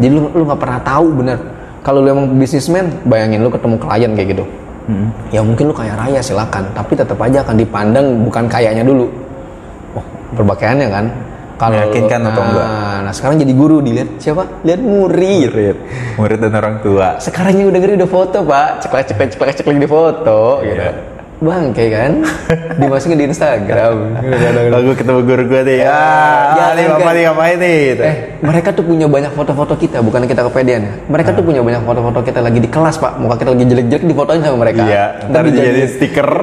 jadi 0.00 0.12
lu 0.16 0.26
lu 0.32 0.42
nggak 0.48 0.60
pernah 0.60 0.78
tahu 0.80 1.06
bener 1.12 1.38
kalau 1.82 1.98
lu 2.02 2.08
emang 2.14 2.26
bisnismen 2.38 2.90
bayangin 3.06 3.42
lu 3.42 3.50
ketemu 3.50 3.76
klien 3.78 4.10
kayak 4.14 4.28
gitu. 4.38 4.44
Ya 5.30 5.40
mungkin 5.42 5.70
lu 5.70 5.74
kaya 5.74 5.94
raya 5.94 6.18
silakan. 6.18 6.66
Tapi 6.74 6.98
tetap 6.98 7.18
aja 7.18 7.42
akan 7.46 7.54
dipandang 7.58 8.06
bukan 8.26 8.50
kayanya 8.50 8.82
dulu. 8.82 9.06
Oh 9.94 10.04
berpakaiannya 10.38 10.88
kan. 10.90 11.06
Kalau 11.60 11.78
Meyakinkan 11.78 12.20
atau 12.26 12.42
enggak? 12.42 12.66
Nah, 12.66 12.98
nah 13.06 13.12
sekarang 13.14 13.36
jadi 13.38 13.54
guru 13.54 13.78
dilihat 13.78 14.18
siapa? 14.18 14.42
Lihat 14.66 14.82
murid. 14.82 15.50
Murid, 15.54 15.76
murid 16.18 16.38
dan 16.42 16.52
orang 16.58 16.76
tua. 16.82 17.22
sekarang 17.22 17.54
udah 17.70 17.78
ngeri 17.78 17.94
udah 18.02 18.10
foto 18.10 18.42
pak. 18.42 18.82
Ceklek 18.82 19.04
ceklek 19.14 19.28
ceklek 19.30 19.54
ceklek 19.62 19.78
di 19.78 19.86
foto 19.86 20.58
Iya. 20.66 20.70
gitu 20.74 21.11
bang 21.42 21.64
kayak 21.72 21.90
kan 21.92 22.12
dimasukin 22.80 23.18
di 23.18 23.26
Instagram 23.26 23.94
Lalu 24.70 24.94
ketemu 24.94 25.20
guru 25.22 25.42
gue 25.44 25.62
nih, 25.64 25.78
ya, 25.82 26.02
Ya, 26.52 26.66
nih 26.72 26.84
kan. 26.84 26.92
bapak 26.96 27.12
nih 27.12 27.22
ngapain 27.24 27.56
nih? 27.58 27.76
Gitu. 27.88 28.02
eh 28.02 28.16
mereka 28.40 28.68
tuh 28.70 28.84
punya 28.84 29.06
banyak 29.06 29.32
foto-foto 29.32 29.74
kita 29.74 29.98
bukan 30.00 30.22
kita 30.24 30.42
kepedean 30.42 30.82
ya 30.82 30.92
mereka 31.06 31.30
tuh 31.32 31.42
punya 31.42 31.60
banyak 31.60 31.82
foto-foto 31.82 32.22
kita 32.22 32.38
lagi 32.38 32.58
di 32.58 32.68
kelas 32.68 32.96
pak 32.96 33.18
muka 33.18 33.34
kita 33.36 33.50
lagi 33.50 33.64
jelek-jelek 33.66 34.04
difotoin 34.04 34.40
sama 34.40 34.56
mereka 34.60 34.82
Iya, 34.82 35.04
ntar 35.28 35.44
jadi 35.48 35.82
stiker. 35.84 36.28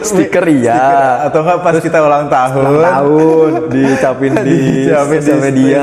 Stiker 0.00 0.46
iya. 0.48 0.80
atau 1.26 1.42
enggak 1.42 1.58
pas 1.60 1.74
kita 1.76 1.98
ulang 2.00 2.30
tahun 2.30 2.64
Ulang 2.70 2.80
tahun 2.86 3.50
dicapin 3.74 4.32
di 4.40 4.56
di 4.86 4.88
sosial 4.88 5.38
media. 5.42 5.80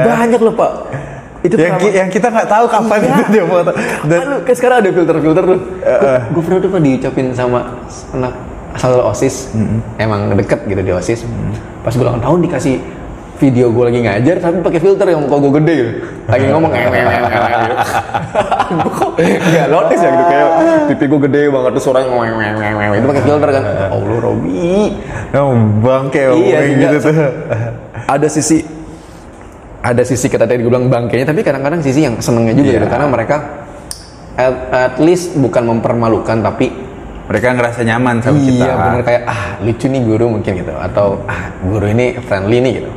Banyak 0.00 0.40
loh 0.40 0.54
pak. 0.54 0.72
Itu 1.44 1.54
yang, 1.54 1.76
ki- 1.76 1.92
yang 1.92 2.08
kita 2.08 2.32
nggak 2.32 2.48
tahu 2.48 2.64
kapan 2.66 2.98
Iya. 2.98 3.08
itu 3.10 3.22
dia 3.30 3.44
foto 3.44 3.70
dan 4.02 4.18
Aduh, 4.18 4.38
kan 4.42 4.54
sekarang 4.54 4.76
ada 4.80 4.90
filter-filter 4.90 5.44
tuh. 5.44 5.60
Gue 6.32 6.42
pernah 6.42 6.58
tuh 6.58 6.70
diucapin 6.74 7.26
sama 7.30 7.60
anak 8.10 8.32
asal 8.72 8.98
osis, 9.04 9.52
emang 9.96 10.32
deket 10.34 10.64
gitu 10.64 10.80
di 10.80 10.90
osis. 10.90 11.20
Pas 11.80 11.92
gue 11.92 12.00
ulang 12.00 12.18
tahun 12.18 12.42
dikasih 12.42 12.80
video 13.34 13.66
gue 13.68 13.84
lagi 13.84 14.00
ngajar 14.00 14.38
tapi 14.38 14.62
pakai 14.62 14.78
filter 14.78 15.04
yang 15.04 15.20
muka 15.20 15.36
gue 15.36 15.52
gede 15.60 15.74
gitu. 15.76 15.90
Lagi 16.24 16.44
ngomong 16.48 16.70
ewe 16.72 16.96
ewe 16.96 17.12
ewe 17.12 17.28
gitu. 17.60 17.76
Gue 18.74 18.90
kok 18.90 19.10
nggak 19.20 19.66
notice 19.68 20.00
ya 20.00 20.10
gitu 20.10 20.24
kayak 20.24 20.48
pipi 20.88 21.04
gue 21.04 21.20
gede 21.22 21.40
banget 21.52 21.70
tuh 21.72 21.82
suaranya 21.82 22.08
ewe 22.08 22.96
itu 22.96 23.06
pakai 23.06 23.22
filter 23.22 23.48
kan. 23.52 23.62
Oh 23.92 24.00
lu 24.00 24.16
Robi. 24.16 24.96
oh, 25.36 25.52
bangke 25.78 26.22
Iya, 26.32 26.58
gitu 26.72 26.96
tuh 27.04 27.14
ada 28.16 28.26
sisi 28.26 28.64
ada 29.84 30.00
sisi 30.00 30.26
kita 30.26 30.48
tadi 30.48 30.64
gue 30.64 30.72
bilang 30.72 30.88
bangkainya 30.88 31.28
tapi 31.28 31.44
kadang-kadang 31.44 31.84
sisi 31.84 32.00
yang 32.00 32.16
senengnya 32.16 32.56
juga 32.56 32.68
Iya. 32.72 32.76
gitu 32.80 32.86
karena 32.88 33.06
mereka 33.06 33.36
at, 34.34 34.56
at 34.72 34.94
least 34.96 35.36
bukan 35.36 35.68
mempermalukan 35.68 36.40
tapi 36.40 36.72
mereka 37.24 37.52
ngerasa 37.52 37.80
nyaman 37.84 38.20
sama 38.20 38.36
kita. 38.36 38.64
iya 38.64 38.72
bener 38.76 39.00
kayak 39.00 39.22
ah 39.24 39.44
lucu 39.60 39.86
nih 39.88 40.02
guru 40.04 40.26
mungkin 40.28 40.52
gitu. 40.60 40.72
Atau 40.76 41.24
ah 41.24 41.52
guru 41.64 41.88
ini 41.88 42.20
friendly 42.20 42.60
nih 42.60 42.72
gitu. 42.80 42.90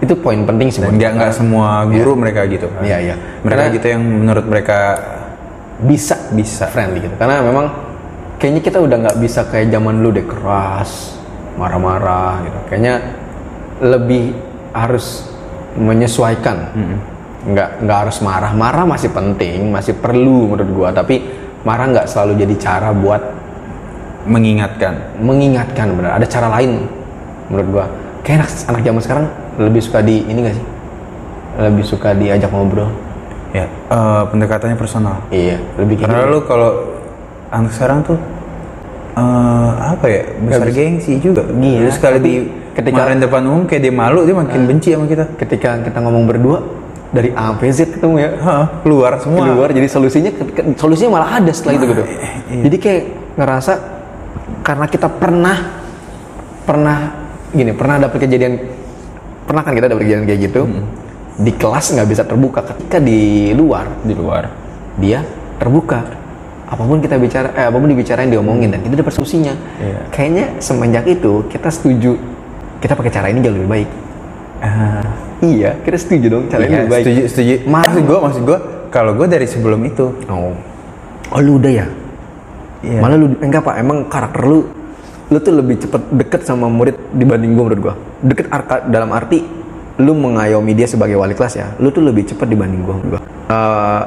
Itu 0.00 0.14
poin 0.16 0.40
penting 0.44 0.72
sih 0.72 0.80
dan 0.80 0.96
nggak 0.96 1.12
nggak 1.12 1.32
semua 1.32 1.84
guru 1.84 2.16
mereka 2.16 2.48
gitu. 2.48 2.72
Kan 2.72 2.80
Iya, 2.84 2.98
iya. 3.00 3.14
mereka 3.44 3.68
Karena- 3.68 3.76
gitu 3.76 3.86
yang 3.92 4.00
menurut 4.00 4.44
mereka 4.48 4.78
bisa 5.84 6.16
Bisa. 6.32 6.64
friendly 6.72 7.04
gitu. 7.04 7.16
Karena 7.20 7.44
memang 7.44 7.66
kayaknya 8.40 8.60
kita 8.64 8.78
udah 8.80 8.96
nggak 9.08 9.16
bisa 9.20 9.44
kayak 9.44 9.68
zaman 9.68 10.00
dulu 10.00 10.10
deh 10.16 10.24
keras 10.24 11.20
marah-marah 11.60 12.48
gitu. 12.48 12.58
Kayaknya 12.72 12.94
lebih 13.84 14.24
harus 14.72 15.33
menyesuaikan. 15.78 16.56
Nggak 17.44 17.68
nggak 17.84 17.98
harus 18.06 18.18
marah. 18.24 18.52
Marah 18.56 18.84
masih 18.88 19.10
penting 19.12 19.68
masih 19.68 19.94
perlu 19.98 20.54
menurut 20.54 20.70
gua. 20.72 20.88
Tapi 20.94 21.20
marah 21.66 21.86
nggak 21.90 22.06
selalu 22.08 22.40
jadi 22.44 22.54
cara 22.58 22.90
buat 22.92 23.22
mengingatkan. 24.24 25.20
mengingatkan 25.20 25.92
benar 25.92 26.16
ada 26.16 26.24
cara 26.24 26.48
lain 26.48 26.88
menurut 27.52 27.68
gua. 27.68 27.86
Kayak 28.24 28.40
anak, 28.40 28.50
anak 28.72 28.82
zaman 28.88 29.00
sekarang 29.04 29.26
lebih 29.60 29.80
suka 29.84 30.00
di 30.00 30.24
ini 30.24 30.38
gak 30.48 30.56
sih? 30.56 30.66
Lebih 31.60 31.84
suka 31.84 32.16
diajak 32.16 32.48
ngobrol. 32.48 32.88
Ya 33.52 33.68
eh, 33.68 34.22
pendekatannya 34.32 34.80
personal. 34.80 35.20
Iya 35.28 35.60
lebih 35.76 36.02
karena 36.02 36.24
gitu. 36.24 36.32
lu 36.32 36.38
kalau 36.48 36.70
anak 37.52 37.70
sekarang 37.76 38.00
tuh 38.02 38.18
eh, 39.14 39.70
apa 39.92 40.06
ya 40.08 40.22
besar 40.40 40.68
gengsi 40.72 41.20
juga. 41.20 41.44
Iya, 41.46 41.78
Terus 41.86 41.94
sekali 42.00 42.18
tapi 42.18 42.26
di 42.26 42.34
ketika- 42.74 42.98
kemarin 42.98 43.18
depan 43.18 43.42
umum 43.44 43.62
kayak 43.64 43.80
dia 43.80 43.94
malu 43.94 44.20
dia 44.22 44.34
makin 44.34 44.60
benci 44.64 44.90
sama 44.90 45.06
kita. 45.06 45.24
Ketika 45.34 45.80
kita 45.80 45.98
ngomong 45.98 46.24
berdua 46.24 46.58
dari 47.08 47.30
A 47.30 47.48
sampai 47.48 47.70
Z 47.70 47.80
ketemu 47.90 48.14
ya. 48.18 48.30
Hah, 48.36 48.64
keluar 48.80 49.16
semua. 49.16 49.42
Keluar 49.44 49.68
jadi 49.70 49.86
solusinya 49.86 50.30
ke- 50.30 50.50
ke- 50.52 50.66
solusinya 50.74 51.10
malah 51.14 51.38
ada 51.38 51.50
setelah 51.50 51.74
itu 51.74 51.86
gitu. 51.88 52.02
iya. 52.04 52.62
jadi 52.62 52.76
kayak 52.76 53.02
ngerasa 53.34 53.72
karena 54.60 54.86
kita 54.86 55.08
pernah 55.08 55.56
pernah 56.60 56.98
gini 57.50 57.70
pernah 57.70 57.96
dapet 57.98 58.18
kejadian 58.20 58.54
pernah 59.44 59.62
kan 59.62 59.72
kita 59.72 59.86
dapet 59.86 60.02
kejadian 60.02 60.24
kayak 60.24 60.40
gitu 60.42 60.62
Hmm. 60.64 60.84
di 61.36 61.52
kelas 61.52 61.86
nggak 61.92 62.08
bisa 62.08 62.22
terbuka. 62.22 62.60
Ketika 62.64 62.98
di 62.98 63.20
luar 63.52 63.86
di 64.00 64.12
luar. 64.12 64.44
dia 64.94 65.26
terbuka. 65.56 66.06
Apa 66.64 66.80
pun 66.80 66.98
kita 66.98 67.14
bicara 67.14 67.50
eh 67.52 67.66
apa 67.66 67.74
pun 67.74 67.86
dibicarain 67.86 68.26
diomongin 68.26 68.70
dan 68.70 68.80
kita 68.80 68.94
dapat 68.96 69.10
solusinya. 69.12 69.54
Iya. 69.76 69.98
kayaknya 70.08 70.44
semenjak 70.58 71.04
itu 71.04 71.42
kita 71.48 71.66
setuju 71.68 72.14
kita 72.84 72.92
pakai 72.92 73.12
cara 73.12 73.32
ini 73.32 73.40
jauh 73.40 73.56
lebih 73.56 73.70
baik 73.72 73.88
iya 75.40 75.80
kita 75.80 75.96
setuju 75.96 76.26
dong 76.28 76.44
cara 76.52 76.68
ini 76.68 76.68
Iya, 76.68 76.78
lebih 76.84 76.92
baik 76.92 77.04
setuju 77.04 77.20
setuju 77.32 77.54
maksud 77.64 78.02
gue 78.04 78.18
maksud 78.20 78.42
gue 78.44 78.58
kalau 78.92 79.12
gue 79.16 79.26
dari 79.26 79.48
sebelum 79.48 79.80
itu 79.88 80.12
Oh. 80.28 80.54
Oh 81.32 81.40
lu 81.40 81.56
udah 81.58 81.72
ya? 81.72 81.86
Iya. 82.84 83.00
Malah 83.00 83.16
lu 83.16 83.26
enggak 83.40 83.64
pak, 83.64 83.74
emang 83.80 84.06
karakter 84.06 84.44
lu 84.44 84.68
lu 85.32 85.38
tuh 85.40 85.56
lebih 85.56 85.80
cepet 85.80 86.02
deket 86.12 86.40
sama 86.44 86.68
murid 86.68 86.94
dibanding 87.16 87.56
gue 87.56 87.64
menurut 87.64 87.80
gua. 87.80 87.94
Deket 88.20 88.46
arka, 88.52 88.84
dalam 88.86 89.08
arti 89.10 89.40
lu 89.98 90.12
mengayomi 90.12 90.76
dia 90.76 90.84
sebagai 90.84 91.16
wali 91.16 91.32
kelas 91.32 91.54
ya. 91.56 91.66
Lu 91.80 91.88
tuh 91.88 92.04
lebih 92.04 92.28
cepet 92.28 92.44
dibanding 92.44 92.84
gue 92.84 92.94
menurut 92.94 93.10
gua. 93.18 93.20
Eh, 93.48 94.02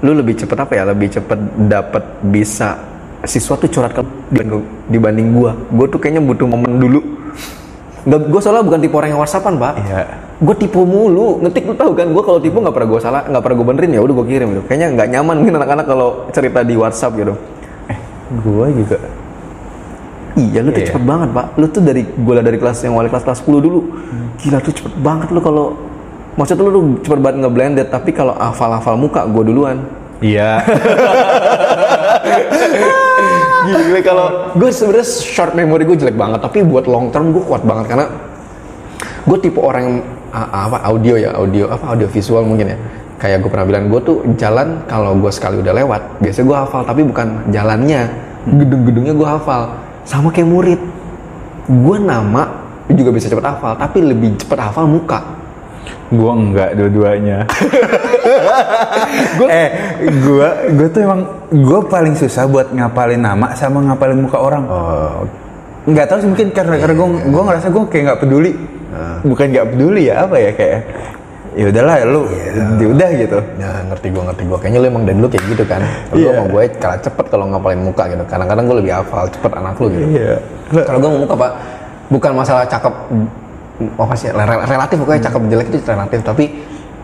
lu 0.00 0.16
lebih 0.16 0.34
cepet 0.40 0.56
apa 0.56 0.72
ya? 0.72 0.82
Lebih 0.88 1.08
cepet 1.12 1.38
dapat 1.68 2.04
bisa 2.24 2.80
siswa 3.24 3.54
tuh 3.60 3.68
curhat 3.68 3.92
ke 3.92 4.02
dibanding, 4.32 4.64
dibanding 4.88 5.28
gua. 5.36 5.52
Gua 5.70 5.86
tuh 5.92 6.00
kayaknya 6.00 6.24
butuh 6.24 6.48
momen 6.48 6.80
dulu. 6.80 7.00
Nggak, 8.04 8.20
gue 8.28 8.40
soalnya 8.40 8.60
bukan 8.60 8.78
tipe 8.78 8.92
orang 8.92 9.10
yang 9.12 9.20
whatsappan 9.20 9.56
pak. 9.56 9.72
Iya. 9.80 10.00
Gue 10.36 10.54
tipu 10.54 10.84
mulu, 10.84 11.40
ngetik 11.40 11.64
lu 11.64 11.72
tahu 11.72 11.96
kan? 11.96 12.12
Gue 12.12 12.20
kalau 12.20 12.36
tipu 12.36 12.60
nggak 12.60 12.76
pernah 12.76 12.88
gue 12.92 13.00
salah, 13.00 13.22
nggak 13.24 13.40
pernah 13.40 13.56
gue 13.56 13.66
benerin 13.72 13.90
ya. 13.96 14.00
Udah 14.04 14.14
gue 14.20 14.26
kirim 14.28 14.46
gitu. 14.52 14.62
Kayaknya 14.68 14.88
nggak 14.92 15.08
nyaman 15.08 15.34
mungkin 15.40 15.54
anak-anak 15.56 15.86
kalau 15.88 16.08
cerita 16.30 16.60
di 16.60 16.74
WhatsApp 16.76 17.16
gitu. 17.16 17.34
gue 18.34 18.66
juga 18.74 18.98
Iya, 20.34 20.66
lu 20.66 20.68
tuh 20.68 20.82
Iya. 20.82 20.88
cepet 20.90 21.04
banget 21.06 21.28
pak. 21.30 21.46
Lu 21.54 21.66
tuh 21.70 21.80
dari 21.80 22.02
gue 22.02 22.34
dari 22.34 22.58
kelas 22.58 22.82
yang 22.82 22.98
wali 22.98 23.06
kelas 23.06 23.22
kelas 23.22 23.38
10 23.40 23.62
dulu. 23.62 23.80
Gila 24.36 24.58
tuh 24.58 24.74
cepet 24.74 24.94
banget 24.98 25.30
lu 25.30 25.38
kalau 25.38 25.78
maksudnya 26.34 26.66
lu, 26.66 26.70
lu 26.74 26.80
cepet 27.00 27.20
banget 27.22 27.36
ngeblended. 27.40 27.88
Tapi 27.88 28.10
kalau 28.10 28.34
hafal-hafal 28.34 28.98
muka 28.98 29.22
gue 29.24 29.42
duluan. 29.46 29.78
iya 30.18 30.58
Gila 33.64 34.00
kalau 34.04 34.26
gue 34.52 34.68
sebenarnya 34.68 35.06
short 35.08 35.52
memory 35.56 35.82
gue 35.88 35.96
jelek 35.96 36.16
banget. 36.16 36.40
Tapi 36.44 36.64
buat 36.64 36.84
long 36.84 37.08
term 37.08 37.32
gue 37.32 37.42
kuat 37.44 37.64
banget 37.64 37.88
karena 37.88 38.06
gue 39.24 39.38
tipe 39.40 39.60
orang 39.60 39.82
yang 39.84 39.98
apa 40.34 40.82
audio 40.84 41.14
ya 41.14 41.30
audio 41.38 41.70
apa 41.70 41.94
audio 41.96 42.06
visual 42.10 42.44
mungkin 42.44 42.74
ya. 42.74 42.78
Kayak 43.16 43.46
gue 43.46 43.50
pernah 43.50 43.66
bilang 43.66 43.84
gue 43.88 44.00
tuh 44.04 44.16
jalan 44.36 44.84
kalau 44.84 45.16
gue 45.16 45.30
sekali 45.32 45.62
udah 45.64 45.72
lewat 45.72 46.02
biasanya 46.20 46.46
gue 46.46 46.58
hafal 46.58 46.82
tapi 46.84 47.00
bukan 47.06 47.26
jalannya. 47.48 48.02
Gedung-gedungnya 48.44 49.14
gue 49.16 49.28
hafal. 49.28 49.62
Sama 50.04 50.28
kayak 50.28 50.48
murid. 50.48 50.80
Gue 51.64 51.96
nama 51.96 52.60
juga 52.92 53.16
bisa 53.16 53.32
cepet 53.32 53.44
hafal 53.44 53.80
tapi 53.80 54.04
lebih 54.04 54.36
cepet 54.36 54.58
hafal 54.60 54.84
muka. 54.84 55.24
Gue 56.12 56.30
enggak 56.30 56.76
dua-duanya 56.76 57.48
eh 59.48 59.68
gue 60.04 60.48
gue 60.74 60.88
tuh 60.90 61.00
emang 61.02 61.20
gue 61.50 61.80
paling 61.86 62.14
susah 62.14 62.44
buat 62.46 62.70
ngapalin 62.70 63.20
nama 63.20 63.52
sama 63.54 63.82
ngapalin 63.84 64.24
muka 64.24 64.38
orang. 64.38 64.64
Oh 64.66 65.22
nggak 65.84 66.06
tahu 66.08 66.18
sih 66.24 66.28
mungkin 66.32 66.48
karena 66.48 66.80
karena 66.80 66.94
gue 66.96 67.08
gue 67.28 67.42
ngerasa 67.44 67.66
gue 67.68 67.82
kayak 67.92 68.02
nggak 68.08 68.20
peduli. 68.24 68.52
Bukan 69.20 69.46
nggak 69.52 69.66
peduli 69.76 70.02
ya 70.08 70.24
apa 70.24 70.36
ya 70.40 70.50
kayak 70.56 70.78
ya 71.54 71.64
udahlah 71.70 71.94
lu 72.08 72.22
ya 72.80 72.86
udah 72.88 73.08
gitu. 73.14 73.38
Ya 73.60 73.70
ngerti 73.92 74.06
gue 74.08 74.22
ngerti 74.24 74.42
gue 74.48 74.58
kayaknya 74.58 74.78
lu 74.80 74.86
emang 74.88 75.04
dari 75.04 75.16
dulu 75.20 75.28
kayak 75.28 75.44
gitu 75.52 75.64
kan. 75.68 75.80
Iya. 76.16 76.24
gue 76.24 76.32
mau 76.40 76.46
gue 76.48 76.62
kalah 76.80 76.98
cepet 77.04 77.26
kalau 77.28 77.44
ngapalin 77.52 77.80
muka 77.84 78.02
gitu. 78.08 78.24
Kadang-kadang 78.24 78.64
gue 78.64 78.76
lebih 78.80 78.92
hafal 78.96 79.28
cepet 79.28 79.52
anak 79.52 79.74
lu 79.76 79.86
gitu. 79.92 80.06
Iya. 80.08 80.34
Kalau 80.88 80.98
gue 81.04 81.10
mau 81.12 81.20
muka 81.28 81.34
pak 81.36 81.50
bukan 82.08 82.32
masalah 82.32 82.64
cakep 82.64 82.94
apa 84.00 84.14
sih 84.16 84.28
rel- 84.32 84.64
relatif. 84.64 84.96
Pokoknya 85.04 85.22
cakep 85.28 85.40
jelek 85.52 85.66
itu 85.68 85.78
relatif. 85.84 86.20
Tapi 86.24 86.44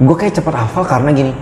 gue 0.00 0.16
kayak 0.16 0.40
cepet 0.40 0.54
hafal 0.56 0.84
karena 0.88 1.12
gini. 1.12 1.32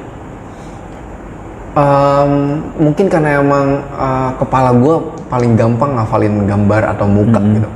Em, 1.78 2.30
mungkin 2.74 3.06
karena 3.06 3.38
emang 3.38 3.66
eh, 3.86 4.30
kepala 4.34 4.74
gue 4.74 4.94
paling 5.30 5.54
gampang 5.54 5.94
ngafalin 5.94 6.42
gambar 6.42 6.82
atau 6.96 7.06
muka 7.06 7.38
gitu. 7.54 7.68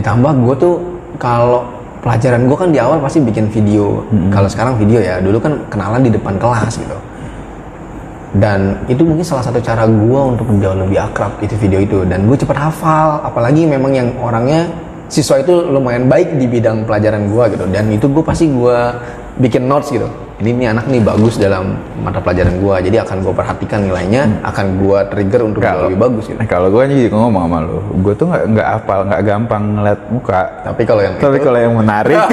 Ditambah 0.00 0.32
gue 0.32 0.54
tuh 0.56 0.74
kalau 1.20 1.68
pelajaran 2.00 2.48
gue 2.48 2.56
kan 2.56 2.68
di 2.72 2.80
awal 2.80 2.96
pasti 3.04 3.20
bikin 3.20 3.52
video. 3.52 4.00
Kalau 4.32 4.48
sekarang 4.48 4.80
video 4.80 5.04
ya 5.04 5.20
dulu 5.20 5.36
kan 5.36 5.60
kenalan 5.68 6.00
di 6.00 6.08
depan 6.08 6.40
kelas 6.40 6.80
gitu. 6.80 6.96
Dan 8.30 8.78
itu 8.86 9.02
mungkin 9.02 9.26
salah 9.26 9.42
satu 9.42 9.58
cara 9.58 9.84
gue 9.84 10.20
untuk 10.22 10.46
jauh 10.62 10.78
lebih 10.78 11.02
akrab 11.04 11.36
itu 11.44 11.52
video 11.60 11.82
itu. 11.84 12.08
Dan 12.08 12.24
gue 12.24 12.36
cepet 12.38 12.56
hafal 12.56 13.20
apalagi 13.26 13.68
memang 13.68 13.92
yang 13.92 14.08
orangnya 14.22 14.70
siswa 15.10 15.42
itu 15.42 15.52
lumayan 15.66 16.06
baik 16.06 16.38
di 16.38 16.46
bidang 16.48 16.88
pelajaran 16.88 17.28
gue 17.28 17.44
gitu. 17.58 17.64
Dan 17.68 17.92
itu 17.92 18.06
gue 18.08 18.24
pasti 18.24 18.48
gue 18.48 18.78
bikin 19.40 19.64
notes 19.66 19.88
gitu. 19.90 20.06
Ini 20.40 20.56
nih 20.56 20.68
anak 20.72 20.88
nih 20.88 21.04
bagus 21.04 21.36
dalam 21.36 21.76
mata 22.00 22.16
pelajaran 22.16 22.56
gue 22.64 22.74
jadi 22.88 23.04
akan 23.04 23.20
gue 23.20 23.34
perhatikan 23.36 23.84
nilainya 23.84 24.40
akan 24.40 24.80
gue 24.80 24.98
trigger 25.12 25.40
untuk 25.44 25.60
jauh 25.60 25.84
lebih 25.84 26.00
bagus 26.00 26.32
gitu. 26.32 26.40
Nah, 26.40 26.48
kalau 26.48 26.72
gue 26.72 26.80
juga 26.88 27.16
ngomong 27.20 27.44
sama 27.44 27.58
lu 27.60 27.78
gue 28.00 28.14
tuh 28.16 28.26
nggak 28.32 28.44
nggak 28.56 28.68
apal 28.80 29.00
nggak 29.04 29.22
gampang 29.24 29.62
ngeliat 29.76 30.00
muka. 30.08 30.40
Tapi 30.64 30.82
kalau 30.88 31.02
yang 31.04 31.14
tapi 31.20 31.38
kalau 31.44 31.58
yang 31.60 31.76
menarik. 31.76 32.16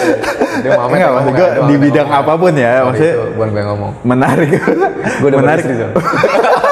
Dia 0.60 0.76
Mamet 0.76 0.92
Enggak, 0.92 1.00
yang 1.00 1.14
maksud 1.16 1.32
ya, 1.32 1.38
dia 1.38 1.48
di 1.50 1.60
Mamet 1.60 1.84
bidang 1.88 2.08
ngomong. 2.08 2.20
apa 2.26 2.32
pun 2.36 2.52
ya 2.52 2.72
maksudnya 2.84 3.14
bukan 3.36 3.48
gue 3.48 3.62
ngomong. 3.64 3.90
menarik. 4.04 4.50
Gue 5.20 5.28
udah 5.30 5.40
menarik. 5.40 5.64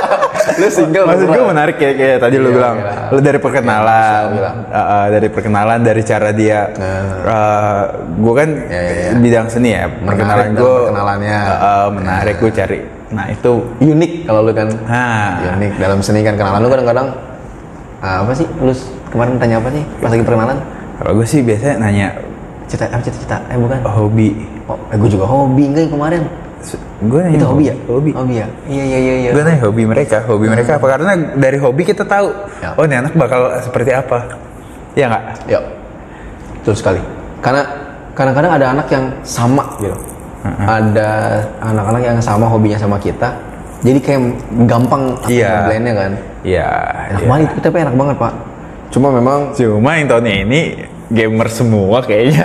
Lu 0.58 0.68
single 0.68 1.04
Maksud 1.04 1.26
gue 1.28 1.44
menarik 1.46 1.76
kayak, 1.76 1.94
kayak 1.94 2.16
tadi 2.18 2.36
lu 2.36 2.48
Iya, 2.48 2.54
bilang. 2.54 2.76
iya. 2.76 3.08
Lu 3.08 3.18
dari 3.18 3.38
perkenalan, 3.38 4.24
Iya, 4.30 4.50
uh, 4.68 4.78
uh, 4.78 5.04
dari 5.08 5.28
perkenalan, 5.28 5.78
dari 5.80 6.02
cara 6.02 6.28
dia. 6.30 6.60
uh, 6.68 7.82
gue 8.14 8.34
kan 8.34 8.48
Iya, 8.50 8.80
iya, 8.80 8.92
iya. 9.04 9.10
bidang 9.16 9.46
seni 9.46 9.70
ya. 9.70 9.84
Perkenalan 9.86 10.48
gue. 10.52 10.74
perkenalannya. 10.84 11.38
uh, 11.38 11.54
uh, 11.54 11.86
menarik 11.90 12.36
gue 12.36 12.50
cari. 12.50 12.78
Nah 13.08 13.26
itu. 13.26 13.52
unik 13.80 14.12
kalau 14.24 14.40
lu 14.42 14.52
kan 14.52 14.68
Nah. 14.84 15.56
unik 15.56 15.72
dalam 15.76 15.98
seni 15.98 16.20
kan 16.20 16.34
kenalan 16.34 16.60
lu 16.60 16.68
kadang-kadang 16.68 17.08
ah, 17.98 18.20
apa 18.20 18.32
sih 18.32 18.46
lu 18.58 18.72
kemarin 19.08 19.38
tanya 19.38 19.56
apa 19.56 19.68
sih 19.70 19.82
pas 19.98 20.10
lagi 20.10 20.22
perkenalan 20.22 20.58
Kalau 20.94 21.12
gue 21.14 21.24
sih 21.24 21.40
biasanya 21.40 21.74
nanya 21.78 22.08
cita 22.66 22.84
apa 22.84 23.00
cita-cita 23.00 23.40
eh 23.48 23.56
bukan 23.56 23.80
hobi. 23.80 24.44
oh, 24.66 24.76
eh, 24.88 24.96
gue 24.96 25.08
juga 25.08 25.24
hobi 25.24 25.64
enggak 25.66 25.82
yang 25.86 25.94
kemarin 25.94 26.22
Gue 26.98 27.22
nanya 27.22 27.38
itu 27.38 27.46
hobi 27.46 27.64
ya 27.64 27.74
Hobi. 27.86 28.10
hobi 28.10 28.34
ya 28.34 28.46
iya 28.66 28.82
iya 28.84 28.98
iya 28.98 29.14
iya 29.14 29.30
Gue 29.30 29.42
nanya 29.42 29.60
hobi 29.62 29.82
mereka, 29.84 30.18
hobi 30.26 30.46
mereka 30.46 30.70
apa? 30.76 30.86
Karena 30.88 31.10
dari 31.34 31.56
hobi 31.56 31.82
kita 31.82 32.02
tahu, 32.02 32.28
Ya. 32.58 32.74
oh 32.74 32.82
ini 32.82 32.94
anak 32.96 33.14
bakal 33.14 33.40
seperti 33.60 33.90
apa. 33.92 34.26
Iya 34.92 35.06
nggak? 35.06 35.22
Yuk, 35.46 35.62
betul 36.58 36.74
sekali. 36.74 37.00
Karena 37.38 37.62
kadang-kadang 38.12 38.52
ada 38.52 38.66
anak 38.72 38.86
yang 38.90 39.04
sama 39.22 39.62
gitu. 39.78 39.94
Ada 40.60 41.10
anak-anak 41.60 42.02
yang 42.04 42.18
sama 42.18 42.46
hobinya 42.46 42.74
sama 42.74 42.98
kita. 42.98 43.30
Jadi 43.78 43.98
kayak 44.00 44.20
gampang 44.66 45.14
Iya. 45.24 45.62
blendnya 45.64 45.94
kan. 45.94 46.12
Iya. 46.42 46.66
Enak 47.08 47.20
iya. 47.20 47.28
banget 47.28 47.46
itu 47.48 47.60
tapi 47.62 47.76
enak 47.78 47.94
banget 47.94 48.16
pak. 48.18 48.32
Cuma 48.90 49.08
memang 49.12 49.38
Cuma 49.52 49.90
yang 49.94 50.06
tahun 50.08 50.26
ini 50.26 50.60
gamer 51.08 51.46
semua 51.46 52.02
kayaknya. 52.02 52.42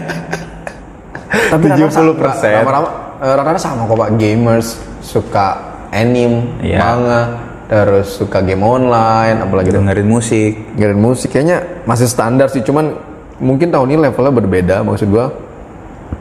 tapi 1.50 1.66
rata-rata 1.66 1.90
70%. 1.90 2.14
sama- 2.38 2.70
rata-rata 2.70 2.90
eh, 2.90 2.94
rata-rata 3.24 3.60
sama 3.62 3.88
kok 3.88 3.96
pak. 3.96 4.10
Gamers 4.20 4.68
suka 5.00 5.48
anime, 5.96 6.60
Iya. 6.60 6.78
manga, 6.84 7.22
terus 7.72 8.20
suka 8.20 8.44
game 8.44 8.66
online, 8.66 9.40
apalagi 9.40 9.72
tuh. 9.72 9.80
dengerin 9.80 10.08
musik. 10.10 10.52
Dengerin 10.76 11.00
musik 11.00 11.30
kayaknya 11.32 11.64
masih 11.88 12.12
standar 12.12 12.52
sih. 12.52 12.60
Cuman 12.60 12.92
mungkin 13.40 13.72
tahun 13.72 13.88
ini 13.96 14.00
levelnya 14.10 14.34
berbeda 14.34 14.76
maksud 14.86 15.08
gua 15.10 15.32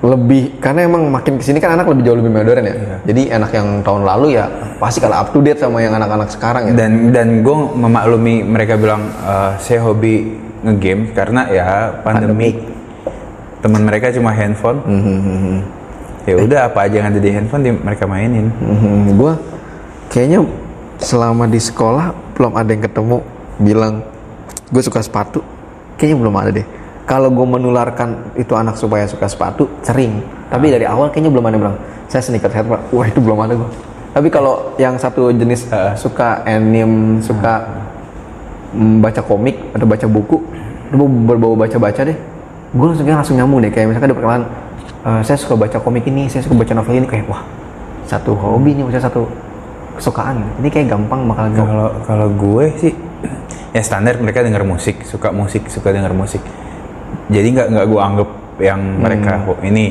lebih 0.03 0.59
karena 0.59 0.91
emang 0.91 1.07
makin 1.07 1.39
ke 1.39 1.47
sini 1.47 1.63
kan 1.63 1.79
anak 1.79 1.87
lebih 1.87 2.03
jauh 2.03 2.19
lebih 2.19 2.33
modern 2.35 2.67
ya. 2.67 2.75
Jadi 3.07 3.23
anak 3.31 3.55
yang 3.55 3.87
tahun 3.87 4.03
lalu 4.03 4.35
ya 4.35 4.51
pasti 4.83 4.99
kalau 4.99 5.23
up 5.23 5.31
to 5.31 5.39
date 5.39 5.63
sama 5.63 5.79
yang 5.79 5.95
anak-anak 5.95 6.27
sekarang 6.27 6.75
ya. 6.75 6.75
Dan 6.75 7.15
dan 7.15 7.47
gue 7.47 7.57
memaklumi 7.79 8.43
mereka 8.43 8.75
bilang 8.75 9.07
eh, 9.23 9.51
saya 9.63 9.79
hobi 9.87 10.35
ngegame 10.67 11.15
karena 11.15 11.47
ya 11.55 11.67
pandemik. 12.03 12.59
Teman 13.63 13.87
mereka 13.87 14.11
cuma 14.11 14.35
handphone. 14.35 14.83
Ya 16.23 16.39
udah 16.39 16.61
apa 16.71 16.87
aja 16.87 17.03
yang 17.03 17.09
ada 17.11 17.19
di 17.19 17.31
handphone 17.35 17.63
di- 17.67 17.75
mereka 17.75 18.07
mainin. 18.07 18.47
Mhm, 18.51 19.19
gua 19.19 19.35
kayaknya 20.07 20.47
selama 21.03 21.51
di 21.51 21.59
sekolah 21.59 22.15
belum 22.39 22.53
ada 22.55 22.71
yang 22.71 22.83
ketemu 22.87 23.17
bilang 23.59 23.95
gue 24.71 24.83
suka 24.83 25.03
sepatu. 25.03 25.43
Kayaknya 25.99 26.17
belum 26.23 26.35
ada 26.39 26.51
deh. 26.55 26.67
Kalau 27.03 27.29
gue 27.29 27.47
menularkan 27.47 28.39
itu 28.39 28.55
anak 28.55 28.79
supaya 28.79 29.05
suka 29.05 29.27
sepatu 29.27 29.67
sering. 29.83 30.23
Tapi 30.49 30.71
dari 30.71 30.87
awal 30.87 31.11
kayaknya 31.11 31.35
belum 31.35 31.45
ada 31.45 31.55
yang 31.59 31.63
bilang 31.69 31.79
saya 32.07 32.23
sneakerhead 32.23 32.71
pak. 32.71 32.81
Wah 32.95 33.07
itu 33.07 33.19
belum 33.19 33.39
ada 33.43 33.59
gue. 33.59 33.71
Tapi 34.13 34.29
kalau 34.29 34.77
yang 34.79 34.95
satu 35.01 35.33
jenis 35.33 35.67
eh, 35.73 35.93
suka 35.99 36.45
anime, 36.47 37.19
suka 37.19 37.67
mm, 38.77 39.01
baca 39.03 39.21
komik 39.25 39.57
atau 39.73 39.87
baca 39.89 40.07
buku, 40.07 40.37
atau 40.93 41.09
berbau 41.09 41.57
baca-baca 41.57 42.05
deh. 42.05 42.17
Gue 42.73 42.87
langsung 42.89 43.05
kayak 43.05 43.19
langsung 43.25 43.37
nyambung 43.37 43.61
deh. 43.65 43.73
Kayak 43.73 43.93
misalkan 43.93 44.09
di 44.13 44.17
perkenalan, 44.17 44.45
"Eh, 45.03 45.21
saya 45.23 45.35
suka 45.35 45.55
baca 45.57 45.77
komik 45.77 46.05
ini, 46.05 46.27
saya 46.27 46.41
suka 46.41 46.55
baca 46.55 46.73
novel 46.73 46.95
ini 46.97 47.07
kayak 47.07 47.27
wah 47.27 47.43
satu 48.05 48.33
hobi 48.33 48.73
nih, 48.73 48.83
maksudnya 48.83 49.05
satu 49.05 49.23
kesukaan. 49.93 50.39
gitu. 50.39 50.51
Ini 50.59 50.69
kayak 50.71 50.87
gampang 50.89 51.21
gampang. 51.25 51.59
Kalau 51.61 51.89
kalau 52.03 52.29
gue 52.31 52.65
sih 52.79 52.93
ya 53.77 53.81
standar 53.81 54.17
mereka 54.17 54.41
denger 54.41 54.63
musik, 54.63 55.03
suka 55.03 55.31
musik, 55.31 55.67
suka 55.67 55.91
denger 55.91 56.13
musik. 56.13 56.43
Jadi 57.29 57.49
nggak 57.51 57.69
nggak 57.69 57.87
gue 57.87 58.01
anggap 58.01 58.29
yang 58.59 58.81
mereka 58.99 59.33
ho- 59.45 59.61
ini. 59.61 59.87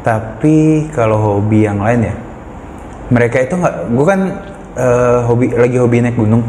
Tapi 0.00 0.56
kalau 0.88 1.18
hobi 1.18 1.62
yang 1.62 1.78
lain 1.78 2.00
ya, 2.02 2.14
mereka 3.08 3.38
itu 3.38 3.52
nggak. 3.52 3.74
Gue 3.90 4.06
kan 4.06 4.20
eh, 4.74 5.18
hobi 5.22 5.46
lagi 5.50 5.76
hobi 5.76 5.96
naik 6.00 6.16
gunung. 6.16 6.40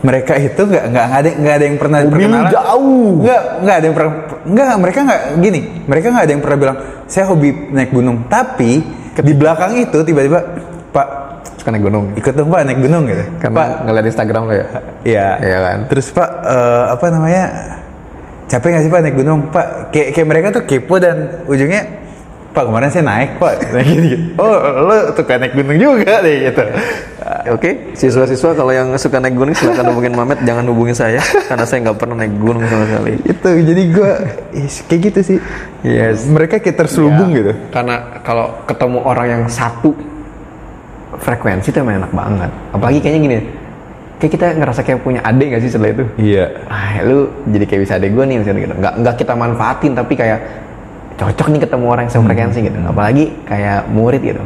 Mereka 0.00 0.32
itu 0.40 0.62
nggak 0.64 0.84
nggak 0.96 1.06
ada 1.12 1.28
nggak 1.36 1.54
ada 1.60 1.64
yang 1.68 1.76
pernah 1.76 1.98
lu 2.00 2.08
perkenalan. 2.08 2.48
jauh. 2.48 3.08
Nggak 3.20 3.42
nggak 3.60 3.76
ada 3.76 3.84
yang 3.84 3.96
pernah 3.96 4.12
nggak 4.48 4.78
mereka 4.80 4.98
nggak 5.04 5.22
gini. 5.44 5.60
Mereka 5.84 6.06
nggak 6.08 6.24
ada 6.24 6.32
yang 6.32 6.42
pernah 6.42 6.58
bilang 6.58 6.76
saya 7.04 7.24
hobi 7.28 7.48
naik 7.68 7.90
gunung. 7.92 8.16
Tapi 8.32 8.70
di 9.20 9.32
belakang 9.36 9.76
itu 9.76 9.98
tiba-tiba 10.00 10.40
Pak 10.90 11.08
Suka 11.60 11.76
naik 11.76 11.84
gunung. 11.84 12.16
ikut 12.16 12.32
dong 12.32 12.48
Pak 12.48 12.60
naik 12.64 12.80
gunung 12.80 13.04
gitu. 13.04 13.24
Karena 13.36 13.56
Pak 13.60 13.68
ngeliat 13.84 14.06
Instagram 14.08 14.42
lo 14.48 14.52
ya. 14.56 14.66
Iya. 15.04 15.26
Iya 15.44 15.58
kan? 15.60 15.78
Terus 15.92 16.06
Pak 16.08 16.30
eh, 16.48 16.84
apa 16.96 17.06
namanya? 17.12 17.44
Capek 18.48 18.68
nggak 18.72 18.84
sih 18.88 18.90
Pak 18.90 19.00
naik 19.04 19.16
gunung? 19.20 19.40
Pak 19.52 19.92
kayak 19.92 20.08
kayak 20.16 20.26
mereka 20.26 20.46
tuh 20.56 20.64
kepo 20.64 20.96
dan 20.96 21.44
ujungnya 21.44 21.99
Pak 22.50 22.64
kemarin 22.66 22.90
saya 22.90 23.04
naik 23.06 23.30
Pak. 23.38 23.54
Gitu. 23.86 24.34
Oh 24.34 24.58
lo 24.58 25.14
suka 25.14 25.38
naik 25.38 25.54
gunung 25.54 25.78
juga 25.78 26.18
deh 26.22 26.50
gitu. 26.50 26.64
Oke, 27.54 27.94
siswa-siswa 27.94 28.58
kalau 28.58 28.72
yang 28.74 28.90
suka 28.98 29.22
naik 29.22 29.38
gunung 29.38 29.54
silakan 29.54 29.94
hubungin 29.94 30.12
Mamet, 30.18 30.42
jangan 30.42 30.66
hubungin 30.66 30.96
saya 30.96 31.22
karena 31.46 31.62
saya 31.62 31.78
nggak 31.86 31.98
pernah 32.00 32.16
naik 32.26 32.34
gunung 32.42 32.64
sama 32.66 32.84
sekali. 32.90 33.12
Itu 33.22 33.48
jadi 33.54 33.82
gue 33.94 34.10
kayak 34.90 35.00
gitu 35.08 35.20
sih. 35.22 35.38
Yes. 35.86 36.26
Mereka 36.26 36.58
kayak 36.58 36.76
terselubung 36.80 37.30
gitu. 37.30 37.54
Karena 37.70 38.20
kalau 38.26 38.50
ketemu 38.66 38.98
orang 39.06 39.26
yang 39.30 39.42
satu 39.46 39.94
frekuensi 41.22 41.70
tuh 41.70 41.80
emang 41.86 42.02
enak 42.02 42.12
banget. 42.12 42.50
Apalagi 42.74 42.98
kayaknya 42.98 43.20
gini, 43.20 43.38
kayak 44.18 44.32
kita 44.34 44.46
ngerasa 44.58 44.80
kayak 44.82 45.00
punya 45.00 45.20
adik 45.22 45.54
gak 45.54 45.62
sih 45.62 45.70
setelah 45.70 45.90
itu? 45.94 46.04
Iya. 46.18 46.44
Ah, 46.66 46.98
lu 47.04 47.30
jadi 47.52 47.64
kayak 47.68 47.80
bisa 47.86 47.94
adik 47.96 48.10
gue 48.12 48.24
nih 48.26 48.36
misalnya 48.42 48.60
gitu. 48.66 48.74
Nggak, 48.74 48.94
nggak 49.06 49.14
kita 49.22 49.32
manfaatin 49.38 49.92
tapi 49.94 50.12
kayak 50.18 50.38
cocok 51.18 51.46
nih 51.54 51.60
ketemu 51.62 51.84
orang 51.86 52.02
yang 52.06 52.14
sefrekuensi 52.14 52.58
gitu. 52.66 52.78
Apalagi 52.86 53.24
kayak 53.46 53.88
murid 53.90 54.22
gitu. 54.22 54.42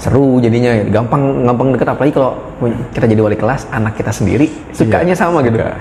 Seru 0.00 0.40
jadinya, 0.40 0.72
gitu. 0.80 0.90
gampang 0.90 1.44
gampang 1.44 1.76
deket. 1.76 1.88
Apalagi 1.92 2.12
kalau 2.14 2.32
kita 2.94 3.04
jadi 3.04 3.20
wali 3.20 3.36
kelas, 3.36 3.68
anak 3.70 3.98
kita 3.98 4.10
sendiri 4.14 4.48
sukanya 4.72 5.12
sama 5.12 5.44
gitu. 5.44 5.60
suka. 5.60 5.76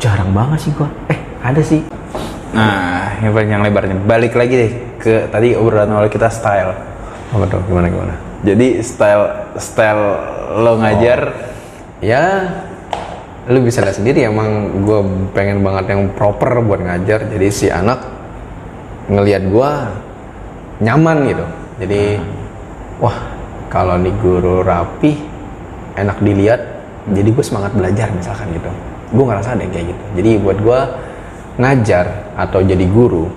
Jarang 0.00 0.30
banget 0.32 0.58
sih 0.68 0.72
gua. 0.74 0.88
Eh, 1.08 1.18
ada 1.40 1.62
sih. 1.62 1.80
Nah, 2.54 3.18
yang 3.18 3.34
panjang 3.34 3.62
lebarnya. 3.66 3.96
Balik 4.06 4.38
lagi 4.38 4.54
deh 4.54 4.72
ke 5.00 5.26
tadi 5.32 5.58
obrolan 5.58 5.90
awal 5.90 6.06
kita 6.06 6.30
style. 6.30 6.76
Apa 7.34 7.44
tuh? 7.50 7.60
Gimana 7.66 7.90
gimana? 7.90 8.14
Jadi 8.44 8.84
style 8.84 9.56
style 9.58 10.04
lo 10.60 10.78
ngajar 10.78 11.20
ya 12.04 12.22
lu 13.48 13.60
bisa 13.60 13.84
lihat 13.84 13.96
sendiri 14.00 14.24
emang 14.24 14.84
gue 14.84 15.00
pengen 15.36 15.60
banget 15.60 15.92
yang 15.92 16.08
proper 16.16 16.64
buat 16.64 16.80
ngajar 16.80 17.28
jadi 17.28 17.48
si 17.52 17.68
anak 17.68 18.13
ngelihat 19.08 19.42
gue 19.48 19.70
nyaman 20.80 21.16
gitu. 21.28 21.44
Jadi 21.82 22.02
wah 23.02 23.18
kalau 23.68 23.98
nih 23.98 24.14
guru 24.22 24.62
rapi 24.62 25.18
enak 25.98 26.18
dilihat 26.22 26.60
jadi 27.10 27.28
gue 27.30 27.44
semangat 27.44 27.74
belajar 27.76 28.08
misalkan 28.14 28.48
gitu. 28.54 28.70
Gue 29.14 29.24
ngerasa 29.28 29.54
ada 29.54 29.62
yang 29.62 29.72
kayak 29.74 29.86
gitu. 29.92 30.04
Jadi 30.18 30.30
buat 30.40 30.58
gue 30.58 30.80
ngajar 31.54 32.06
atau 32.34 32.60
jadi 32.64 32.86
guru 32.88 33.30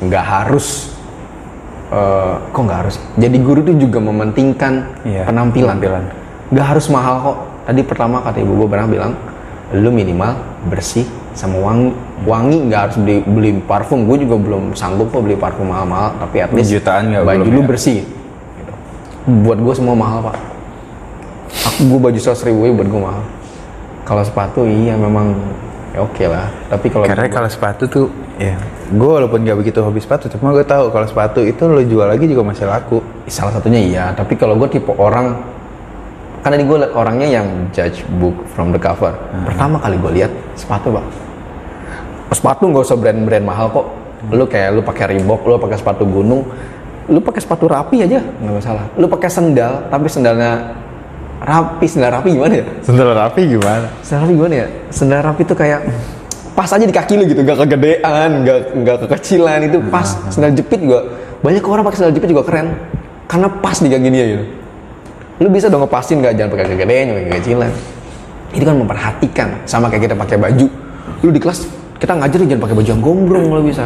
nggak 0.00 0.24
harus 0.24 0.94
eh, 1.92 2.34
kok 2.52 2.62
nggak 2.62 2.80
harus? 2.86 2.96
Jadi 3.18 3.36
guru 3.42 3.60
tuh 3.66 3.76
juga 3.76 3.98
mementingkan 4.00 4.72
Iya, 5.04 5.26
penampilan. 5.28 5.76
penampilan. 5.76 6.04
nggak 6.48 6.66
harus 6.66 6.86
mahal 6.88 7.14
kok. 7.20 7.38
Tadi 7.68 7.80
pertama 7.84 8.24
kata 8.24 8.40
ibu 8.40 8.64
gue 8.64 8.68
pernah 8.72 8.88
bilang 8.88 9.12
lu 9.76 9.92
minimal 9.92 10.32
bersih 10.72 11.04
sama 11.36 11.60
wangi 11.60 11.92
wangi 12.26 12.56
nggak 12.66 12.80
harus 12.88 12.96
beli, 12.98 13.16
beli 13.22 13.50
parfum. 13.62 14.08
Gue 14.08 14.18
juga 14.24 14.40
belum 14.40 14.74
sanggup 14.74 15.12
kok 15.14 15.22
beli 15.22 15.36
parfum 15.38 15.70
mahal-mahal 15.70 16.16
tapi 16.18 16.42
at 16.42 16.50
least 16.50 16.72
Jutaan 16.72 17.14
nggak? 17.14 17.22
baju 17.22 17.42
belum 17.44 17.54
lu 17.54 17.62
ya? 17.62 17.66
bersih 17.68 17.98
gitu. 18.02 18.72
buat 19.44 19.58
gue 19.60 19.74
semua 19.76 19.94
mahal 19.94 20.18
pak. 20.32 20.36
Aku 21.74 21.80
gue 21.86 22.00
baju 22.00 22.18
seratus 22.18 22.42
ribu 22.48 22.66
buat 22.74 22.88
gue 22.88 23.00
mahal. 23.02 23.22
Kalau 24.08 24.22
sepatu 24.24 24.64
iya 24.64 24.96
memang 24.96 25.36
ya 25.92 26.00
oke 26.02 26.24
lah. 26.26 26.48
Tapi 26.72 26.86
kalau 26.88 27.04
Karena 27.04 27.28
kalau 27.28 27.48
sepatu 27.52 27.84
tuh, 27.84 28.06
ya, 28.40 28.56
gue 28.88 29.10
walaupun 29.20 29.44
gak 29.44 29.58
begitu 29.60 29.84
hobi 29.84 30.00
sepatu, 30.00 30.32
cuma 30.32 30.56
gue 30.56 30.64
tahu 30.64 30.88
kalau 30.88 31.04
sepatu 31.04 31.44
itu 31.44 31.60
lo 31.68 31.84
jual 31.84 32.08
lagi 32.08 32.24
juga 32.24 32.42
masih 32.44 32.64
laku. 32.64 33.04
salah 33.28 33.52
satunya 33.52 33.76
iya 33.76 34.04
tapi 34.16 34.40
kalau 34.40 34.56
gue 34.56 34.68
tipe 34.72 34.88
orang 34.96 35.36
kan 36.40 36.48
tadi 36.48 36.64
gue 36.64 36.78
orangnya 36.96 37.28
yang 37.28 37.46
judge 37.76 38.00
book 38.16 38.32
from 38.56 38.72
the 38.72 38.80
cover. 38.80 39.12
Pertama 39.44 39.76
kali 39.76 40.00
gue 40.00 40.12
lihat 40.24 40.32
sepatu 40.56 40.88
pak 40.96 41.27
sepatu 42.34 42.68
nggak 42.68 42.84
usah 42.84 42.98
brand-brand 42.98 43.44
mahal 43.44 43.66
kok. 43.72 43.86
Lu 44.34 44.44
kayak 44.50 44.74
lu 44.74 44.80
pakai 44.82 45.14
Reebok 45.14 45.46
lu 45.46 45.56
pakai 45.62 45.78
sepatu 45.78 46.02
gunung 46.02 46.42
lu 47.08 47.24
pakai 47.24 47.40
sepatu 47.40 47.64
rapi 47.64 48.04
aja 48.04 48.20
nggak 48.20 48.54
masalah. 48.60 48.84
Lu 49.00 49.08
pakai 49.08 49.30
sendal 49.32 49.88
tapi 49.88 50.06
sendalnya 50.12 50.76
rapi 51.40 51.86
sendal 51.88 52.10
rapi 52.12 52.36
gimana 52.36 52.54
ya? 52.60 52.64
Sendal 52.84 53.08
rapi 53.16 53.40
gimana? 53.48 53.86
sendal 54.04 54.20
rapi 54.26 54.32
gimana 54.36 54.54
ya? 54.54 54.66
Sendal 54.92 55.20
rapi 55.24 55.42
tuh 55.48 55.56
kayak 55.56 55.80
pas 56.52 56.68
aja 56.68 56.84
di 56.84 56.92
kaki 56.92 57.14
lu 57.16 57.24
gitu 57.30 57.40
gak 57.46 57.58
kegedean 57.64 58.30
gak 58.44 58.58
nggak 58.76 58.96
kekecilan 59.08 59.60
itu 59.64 59.78
pas. 59.88 60.08
Sendal 60.28 60.52
jepit 60.52 60.84
juga 60.84 61.00
banyak 61.40 61.64
orang 61.64 61.82
pakai 61.88 61.98
sendal 62.04 62.12
jepit 62.12 62.28
juga 62.28 62.44
keren. 62.44 62.76
Karena 63.24 63.48
pas 63.48 63.76
di 63.80 63.88
kaki 63.88 64.08
dia 64.12 64.24
gitu. 64.36 64.44
Lu 65.38 65.48
bisa 65.48 65.72
dong 65.72 65.86
ngepasin 65.86 66.20
nggak? 66.20 66.32
Jangan 66.36 66.50
pakai 66.52 66.66
kegedean 66.76 67.04
jangan 67.08 67.22
pakai 67.24 67.40
kecilan 67.40 67.72
itu 68.48 68.64
kan 68.64 68.76
memperhatikan 68.80 69.48
sama 69.68 69.92
kayak 69.92 70.08
kita 70.08 70.14
pakai 70.16 70.36
baju. 70.40 70.66
Lu 71.24 71.30
di 71.32 71.40
kelas 71.40 71.77
kita 71.98 72.12
ngajar 72.14 72.38
jangan 72.40 72.62
pakai 72.62 72.76
baju 72.76 72.88
yang 72.88 73.02
gombrong 73.02 73.44
kalau 73.46 73.62
bisa 73.62 73.84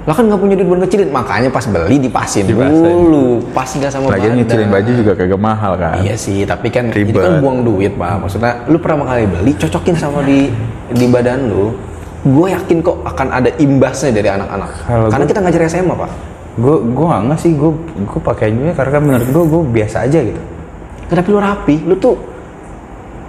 lah 0.00 0.16
kan 0.16 0.24
nggak 0.26 0.40
punya 0.40 0.54
duit 0.56 0.66
buat 0.66 0.80
ngecilin 0.80 1.10
makanya 1.12 1.48
pas 1.52 1.62
beli 1.62 2.00
dipasin, 2.00 2.42
Dipasin. 2.42 2.72
dulu 2.72 3.26
pas 3.52 3.68
nggak 3.68 3.92
sama 3.92 4.08
Lagian 4.08 4.32
badan. 4.32 4.38
nyicilin 4.40 4.68
baju 4.68 4.90
juga 4.96 5.12
kagak 5.12 5.36
mahal 5.38 5.72
kan. 5.76 6.00
Iya 6.00 6.16
sih, 6.16 6.40
tapi 6.42 6.72
kan 6.72 6.88
itu 6.88 7.04
Ribet. 7.04 7.20
kan 7.20 7.36
buang 7.38 7.60
duit 7.60 7.92
pak. 7.94 8.16
Maksudnya, 8.16 8.64
lu 8.64 8.80
pertama 8.80 9.04
kali 9.04 9.28
beli, 9.28 9.52
cocokin 9.54 9.94
sama 9.94 10.24
di 10.24 10.48
di 10.90 11.04
badan 11.04 11.46
lu. 11.46 11.76
Gue 12.22 12.48
yakin 12.48 12.80
kok 12.80 12.96
akan 13.04 13.28
ada 13.30 13.52
imbasnya 13.54 14.10
dari 14.10 14.28
anak-anak. 14.30 14.70
Karena 14.88 15.04
gua- 15.14 15.28
kita 15.28 15.40
ngajar 15.44 15.60
SMA 15.68 15.94
pak. 15.94 16.10
Gue 16.56 16.76
gue 16.80 17.06
nggak 17.06 17.38
sih 17.38 17.52
gue 17.52 17.70
gue 18.00 18.20
pakai 18.24 18.48
juga 18.50 18.72
karena 18.72 18.90
kan 18.90 19.02
menurut 19.04 19.28
gue 19.28 19.44
gue 19.46 19.60
biasa 19.74 19.96
aja 20.00 20.18
gitu. 20.24 20.40
Tapi 21.06 21.28
lu 21.28 21.38
rapi, 21.38 21.74
lu 21.84 21.94
tuh 21.94 22.16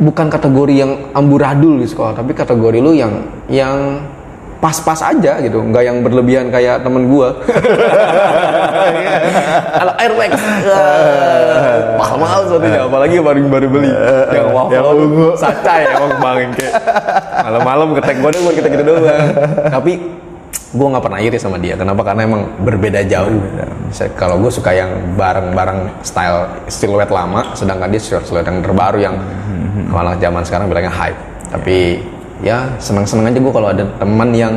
bukan 0.02 0.34
kategori 0.34 0.74
yang 0.74 1.14
amburadul 1.14 1.78
di 1.78 1.86
sekolah, 1.86 2.18
tapi 2.18 2.34
kategori 2.34 2.82
lu 2.82 2.98
yang 2.98 3.22
yang 3.46 4.02
pas-pas 4.58 5.02
aja 5.02 5.42
gitu, 5.42 5.58
nggak 5.62 5.84
yang 5.86 6.02
berlebihan 6.06 6.50
kayak 6.50 6.82
temen 6.82 7.10
gua. 7.10 7.34
Kalau 9.78 9.94
Airwax, 9.98 10.32
mahal-mahal 11.98 12.46
soalnya, 12.46 12.86
apalagi 12.86 13.18
yang 13.18 13.26
baru 13.26 13.42
baru 13.46 13.68
beli, 13.70 13.90
yang 14.34 14.50
waffle, 14.54 14.74
yang 14.74 14.86
ungu. 15.06 15.28
sacai 15.38 15.90
emang 15.90 16.14
bangke. 16.18 16.70
Malam-malam 17.42 17.94
ketek 17.98 18.18
gua 18.22 18.30
doang, 18.34 18.54
kita 18.54 18.68
gitu 18.70 18.84
doang. 18.86 19.06
Tapi 19.70 19.94
gua 20.78 20.88
nggak 20.94 21.04
pernah 21.10 21.20
iri 21.26 21.38
sama 21.42 21.58
dia. 21.58 21.74
Kenapa? 21.74 22.02
Karena 22.06 22.22
emang 22.30 22.42
berbeda 22.62 23.02
jauh. 23.10 23.42
Kalau 24.14 24.40
gue 24.40 24.48
suka 24.54 24.72
yang 24.72 25.18
bareng-bareng 25.18 26.06
style 26.06 26.70
siluet 26.70 27.10
lama, 27.10 27.58
sedangkan 27.58 27.90
dia 27.92 28.00
siluet 28.00 28.46
yang 28.46 28.62
terbaru 28.62 28.98
yang 29.02 29.18
malah 29.92 30.16
zaman 30.18 30.42
sekarang 30.42 30.72
bilangnya 30.72 30.90
hype. 30.90 31.20
Tapi 31.52 32.00
ya 32.42 32.72
seneng-seneng 32.80 33.30
aja 33.30 33.38
gue 33.38 33.54
kalau 33.54 33.70
ada 33.70 33.84
teman 34.00 34.30
yang 34.32 34.56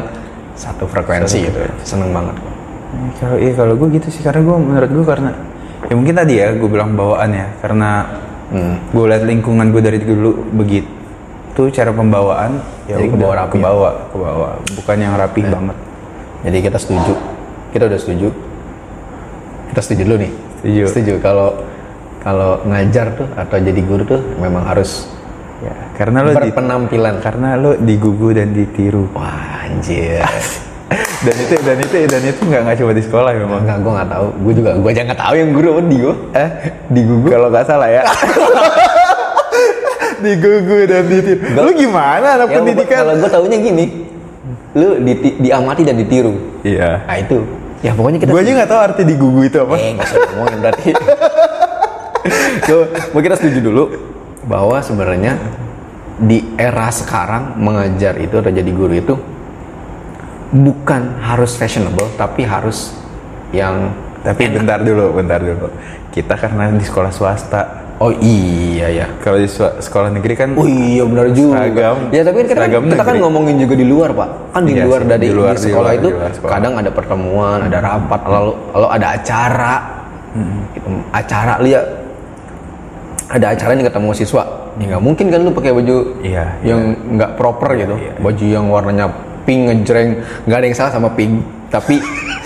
satu 0.54 0.86
frekuensi 0.86 1.50
gitu. 1.50 1.58
Seneng 1.82 2.14
banget. 2.14 2.38
gua. 2.38 2.52
Kalau 3.18 3.36
iya 3.42 3.52
kalau 3.52 3.74
gue 3.74 3.88
gitu 3.98 4.08
sih 4.08 4.22
karena 4.22 4.40
gue 4.40 4.56
menurut 4.56 4.90
gue 4.90 5.04
karena 5.04 5.30
ya 5.84 5.94
mungkin 5.98 6.14
tadi 6.14 6.34
ya 6.38 6.54
gue 6.54 6.68
bilang 6.70 6.94
bawaan 6.94 7.30
ya 7.34 7.46
karena 7.60 7.90
Hmm. 8.44 8.76
gue 8.92 9.04
liat 9.08 9.24
lingkungan 9.24 9.72
gue 9.72 9.82
dari 9.82 9.98
dulu 9.98 10.36
begitu 10.52 11.62
cara 11.72 11.90
pembawaan 11.90 12.60
ya 12.84 13.00
Jadi 13.00 13.16
kebawa 13.16 13.34
rapi 13.40 13.56
ya? 13.56 13.64
kebawa 13.66 13.90
kebawa 14.12 14.48
bukan 14.76 14.96
yang 15.00 15.14
rapi 15.16 15.40
banget 15.48 15.76
Jadi 16.44 16.58
kita 16.60 16.76
setuju. 16.78 17.14
Kita 17.72 17.88
udah 17.88 17.98
setuju. 17.98 18.28
Kita 19.72 19.80
setuju 19.80 20.02
dulu 20.04 20.16
nih. 20.28 20.32
Setuju. 20.60 20.82
Setuju 20.92 21.12
kalau 21.24 21.48
kalau 22.20 22.60
ngajar 22.68 23.16
tuh 23.16 23.26
atau 23.32 23.56
jadi 23.56 23.80
guru 23.80 24.04
tuh 24.04 24.20
memang 24.36 24.60
harus 24.68 25.08
ya 25.64 25.74
karena 25.94 26.18
lo 26.20 26.30
di, 26.30 26.36
berpenampilan. 26.44 27.14
karena 27.18 27.48
lo 27.56 27.72
digugu 27.74 28.28
dan 28.30 28.50
ditiru 28.50 29.08
Wah 29.10 29.64
anjir. 29.64 30.20
dan 31.24 31.34
itu 31.34 31.54
dan 31.58 31.76
itu 31.78 31.94
dan 32.04 32.22
itu 32.22 32.40
nggak 32.42 32.60
nggak 32.62 32.76
cuma 32.76 32.92
di 32.92 33.02
sekolah 33.02 33.30
memang 33.32 33.64
Enggak, 33.64 33.78
gue 33.80 33.92
nggak 33.94 34.10
tahu. 34.10 34.26
Gue 34.38 34.52
juga, 34.54 34.70
gue 34.76 34.90
aja 34.90 35.02
nggak 35.02 35.20
tahu 35.20 35.34
yang 35.34 35.50
guru 35.50 35.68
apa 35.70 35.80
di 35.82 35.96
gue. 35.98 36.14
eh 36.34 36.48
digugu 36.86 37.26
kalau 37.26 37.48
nggak 37.48 37.64
salah 37.64 37.88
ya 37.88 38.02
digugu 40.20 40.78
dan 40.84 41.04
ditiru 41.04 41.40
lu 41.54 41.72
gimana 41.74 42.28
anak 42.34 42.46
Ya, 42.46 42.54
pendidikan 42.54 42.96
Kalau 42.98 43.14
gue 43.14 43.30
taunya 43.30 43.58
gini, 43.58 43.84
lu 44.72 44.88
di- 45.00 45.36
diamati 45.38 45.82
dan 45.82 45.96
ditiru. 45.96 46.32
iya 46.62 47.02
Nah 47.02 47.16
itu. 47.18 47.38
Ya 47.80 47.92
pokoknya 47.92 48.18
kita. 48.18 48.30
gue 48.30 48.40
aja 48.40 48.52
nggak 48.54 48.70
tahu 48.70 48.80
arti 48.82 49.02
digugu 49.04 49.40
itu 49.42 49.58
apa 49.58 49.74
Eh 49.74 49.92
nggak 49.92 50.06
usah 50.06 50.18
ngomongin 50.30 50.58
berarti. 50.60 50.88
Gue 52.64 52.80
mau 53.12 53.20
kita 53.20 53.36
setuju 53.36 53.58
dulu 53.62 53.84
bahwa 54.44 54.78
sebenarnya 54.80 55.36
di 56.14 56.44
era 56.54 56.86
sekarang 56.88 57.58
mengajar 57.58 58.14
itu 58.20 58.38
atau 58.38 58.52
jadi 58.52 58.70
guru 58.70 58.94
itu 58.94 59.14
bukan 60.54 61.18
harus 61.18 61.58
fashionable 61.58 62.06
tapi 62.14 62.46
harus 62.46 62.94
yang 63.50 63.90
Tapi 64.24 64.48
bentar 64.48 64.80
dulu, 64.80 65.20
bentar 65.20 65.36
dulu. 65.36 65.68
Kita 66.08 66.32
karena 66.40 66.72
di 66.72 66.80
sekolah 66.80 67.12
swasta. 67.12 67.84
oh 68.00 68.08
iya 68.24 68.88
ya 68.88 69.06
Kalau 69.20 69.36
di 69.36 69.44
sekolah 69.52 70.08
negeri 70.10 70.32
kan 70.32 70.56
Oh 70.56 70.64
iya 70.64 71.04
benar 71.04 71.28
juga. 71.36 71.60
Seragam. 71.60 71.96
Ya 72.08 72.22
tapi 72.24 72.36
kan 72.40 72.46
kita, 72.48 72.56
Seragam 72.56 72.82
kita 72.88 73.04
kan 73.04 73.16
ngomongin 73.20 73.56
juga 73.60 73.74
di 73.76 73.84
luar 73.84 74.16
pak. 74.16 74.28
Kan 74.56 74.62
di 74.64 74.72
Iya 74.72 74.84
luar 74.88 75.00
dari 75.04 75.28
di 75.28 75.30
luar, 75.30 75.54
di 75.54 75.60
di 75.60 75.64
sekolah 75.68 75.92
luar, 75.92 76.00
itu 76.00 76.08
di 76.08 76.16
luar 76.16 76.32
sekolah. 76.32 76.52
kadang 76.56 76.72
ada 76.80 76.90
pertemuan, 76.90 77.58
ada 77.68 77.78
rapat, 77.84 78.20
lalu 78.24 78.52
lalu 78.72 78.88
ada 78.96 79.06
acara. 79.12 79.74
Gitu, 80.72 80.88
acara 81.12 81.52
lihat 81.60 81.84
ada 83.34 83.50
acara 83.50 83.74
nih 83.74 83.86
ketemu 83.90 84.08
siswa. 84.14 84.42
Ya 84.78 84.84
nggak 84.94 85.02
mungkin 85.02 85.26
kan 85.30 85.40
lu 85.42 85.50
pakai 85.50 85.74
baju 85.74 85.96
Iya, 86.22 86.44
yang 86.62 86.80
nggak 87.18 87.34
proper 87.34 87.74
gitu. 87.74 87.94
iya. 87.98 88.14
Baju 88.22 88.44
yang 88.46 88.64
warnanya 88.70 89.06
pink 89.42 89.60
ngejreng, 89.66 90.22
nggak 90.46 90.58
ada 90.62 90.66
yang 90.70 90.76
salah 90.78 90.92
sama 90.94 91.10
pink, 91.18 91.42
tapi 91.68 91.98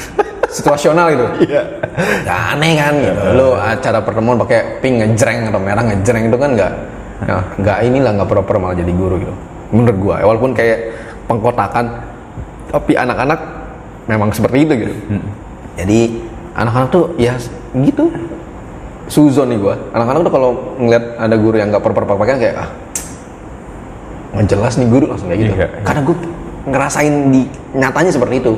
situasional 0.56 1.12
gitu. 1.12 1.26
Iya. 1.52 1.62
aneh 2.24 2.72
kan 2.80 2.94
gitu. 2.96 3.20
Lu 3.36 3.48
acara 3.52 4.00
pertemuan 4.00 4.40
pakai 4.40 4.80
pink 4.80 5.04
ngejreng 5.04 5.52
atau 5.52 5.60
merah 5.60 5.84
ngejreng 5.84 6.32
itu 6.32 6.36
kan 6.40 6.50
nggak 6.56 6.72
ya, 7.28 7.36
nggak 7.60 7.78
inilah 7.84 8.10
nggak 8.16 8.28
proper 8.32 8.56
malah 8.56 8.76
jadi 8.76 8.92
guru 8.96 9.20
gitu. 9.20 9.34
Menurut 9.68 9.96
gua, 10.00 10.16
walaupun 10.24 10.56
kayak 10.56 10.96
pengkotakan, 11.28 11.84
tapi 12.72 12.96
anak-anak 12.96 13.36
memang 14.08 14.32
seperti 14.32 14.64
itu 14.64 14.72
gitu. 14.88 14.94
Jadi 15.76 16.00
anak-anak 16.56 16.88
tuh 16.88 17.04
ya 17.20 17.36
gitu. 17.76 18.08
Suzon 19.08 19.48
nih 19.50 19.58
gua. 19.58 19.74
Anak-anak 19.96 20.20
tuh 20.28 20.32
kalau 20.32 20.50
ngeliat 20.76 21.04
ada 21.16 21.34
guru 21.40 21.56
yang 21.56 21.72
nggak 21.72 21.82
proper 21.82 22.04
pakaian 22.04 22.38
kayak 22.38 22.56
ah 22.60 22.68
nggak 24.36 24.46
jelas 24.46 24.76
nih 24.76 24.88
guru 24.88 25.04
langsung 25.08 25.28
kayak 25.32 25.40
gitu. 25.40 25.52
Iya, 25.56 25.66
iya. 25.66 25.80
Karena 25.82 26.00
gue 26.04 26.16
ngerasain 26.68 27.14
di 27.32 27.42
nyatanya 27.72 28.12
seperti 28.12 28.34
itu. 28.44 28.52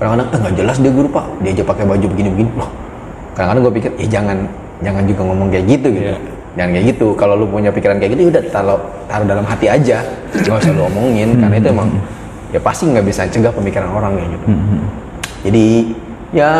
Kadang-kadang 0.00 0.28
"Ah, 0.32 0.38
nggak 0.40 0.54
jelas 0.56 0.76
dia 0.80 0.92
guru 0.96 1.08
pak, 1.12 1.24
dia 1.44 1.50
aja 1.52 1.64
pakai 1.68 1.84
baju 1.84 2.06
begini-begini. 2.08 2.50
Loh, 2.56 2.70
kadang-kadang 3.36 3.62
gue 3.68 3.74
pikir, 3.76 3.90
ya 4.00 4.06
jangan 4.08 4.36
jangan 4.80 5.02
juga 5.04 5.22
ngomong 5.28 5.48
kayak 5.52 5.64
gitu 5.68 5.88
gitu. 5.92 6.08
Iya. 6.08 6.18
Jangan 6.56 6.70
kayak 6.72 6.86
gitu. 6.96 7.06
Kalau 7.20 7.34
lu 7.36 7.46
punya 7.46 7.70
pikiran 7.70 8.00
kayak 8.00 8.10
gitu, 8.16 8.32
udah 8.32 8.42
taruh 8.48 8.80
taruh 9.06 9.26
dalam 9.28 9.44
hati 9.44 9.66
aja, 9.68 10.00
nggak 10.32 10.56
usah 10.56 10.72
lu 10.72 10.88
omongin. 10.88 11.36
Karena 11.36 11.56
itu 11.60 11.68
emang 11.68 11.88
ya 12.50 12.60
pasti 12.64 12.82
nggak 12.88 13.04
bisa 13.04 13.22
cegah 13.28 13.52
pemikiran 13.52 13.92
orang 13.92 14.16
kayak 14.16 14.28
gitu. 14.34 14.46
Jadi 15.44 15.66
ya 16.32 16.50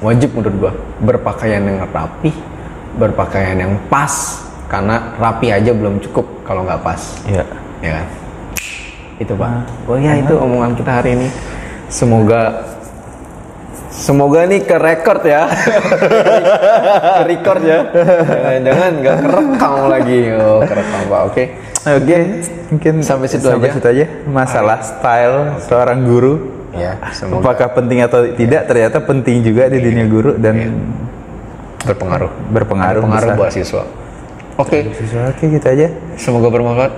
wajib 0.00 0.32
menurut 0.32 0.56
gua 0.56 0.72
berpakaian 1.04 1.62
yang 1.62 1.84
rapi, 1.84 2.32
berpakaian 2.96 3.58
yang 3.58 3.74
pas. 3.88 4.40
Karena 4.64 5.14
rapi 5.20 5.52
aja 5.52 5.70
belum 5.70 6.02
cukup 6.02 6.42
kalau 6.42 6.64
nggak 6.64 6.82
pas. 6.82 7.00
Iya. 7.26 7.44
ya 7.78 7.90
kan? 8.00 8.06
Itu 9.20 9.32
pak. 9.36 9.50
Oh 9.86 9.94
ya 9.94 10.18
itu 10.18 10.34
omongan 10.34 10.74
kita 10.74 10.90
hari 10.90 11.14
ini. 11.14 11.28
Semoga 11.86 12.64
semoga 13.88 14.42
nih 14.48 14.66
ke 14.66 14.74
record 14.74 15.22
ya. 15.22 15.46
Ke 17.20 17.24
record 17.28 17.62
ya. 17.62 17.78
Jangan 18.58 18.92
nggak 18.98 19.16
kerekam 19.22 19.72
lagi. 19.86 20.18
Oh 20.34 20.60
kerekam 20.64 21.00
pak. 21.06 21.22
Oke. 21.30 21.44
Oke, 21.84 22.16
mungkin 22.72 22.94
Sampai 23.04 23.28
situ 23.28 23.44
sampai 23.44 23.68
aja. 23.68 23.76
situ 23.76 23.86
aja. 23.92 24.04
Masalah 24.24 24.80
style 24.80 25.60
seorang 25.60 26.00
guru. 26.02 26.34
ya 26.74 26.96
semoga. 27.14 27.52
Apakah 27.52 27.68
penting 27.76 28.02
atau 28.02 28.24
tidak? 28.34 28.66
Ternyata 28.66 28.98
penting 28.98 29.44
juga 29.44 29.68
di 29.70 29.78
dunia 29.78 30.08
guru 30.08 30.34
dan 30.34 30.74
berpengaruh 31.84 32.30
berpengaruh 32.50 33.00
berpengaruh 33.00 33.28
besar. 33.28 33.38
buat 33.38 33.52
siswa 33.52 33.82
oke 34.56 34.78
Oke, 35.30 35.44
gitu 35.50 35.66
aja. 35.66 35.88
semoga 36.16 36.48
bermanfaat 36.48 36.92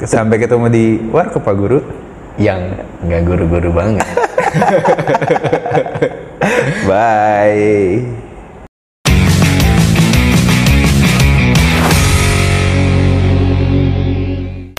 Sampai 0.00 0.40
ketemu 0.40 0.66
di 0.68 0.84
Warkop 1.08 1.44
Pak 1.44 1.54
Guru. 1.54 1.78
yang 2.36 2.72
nggak 3.04 3.22
guru-guru 3.22 3.68
banget 3.70 4.06
Bye. 6.88 8.19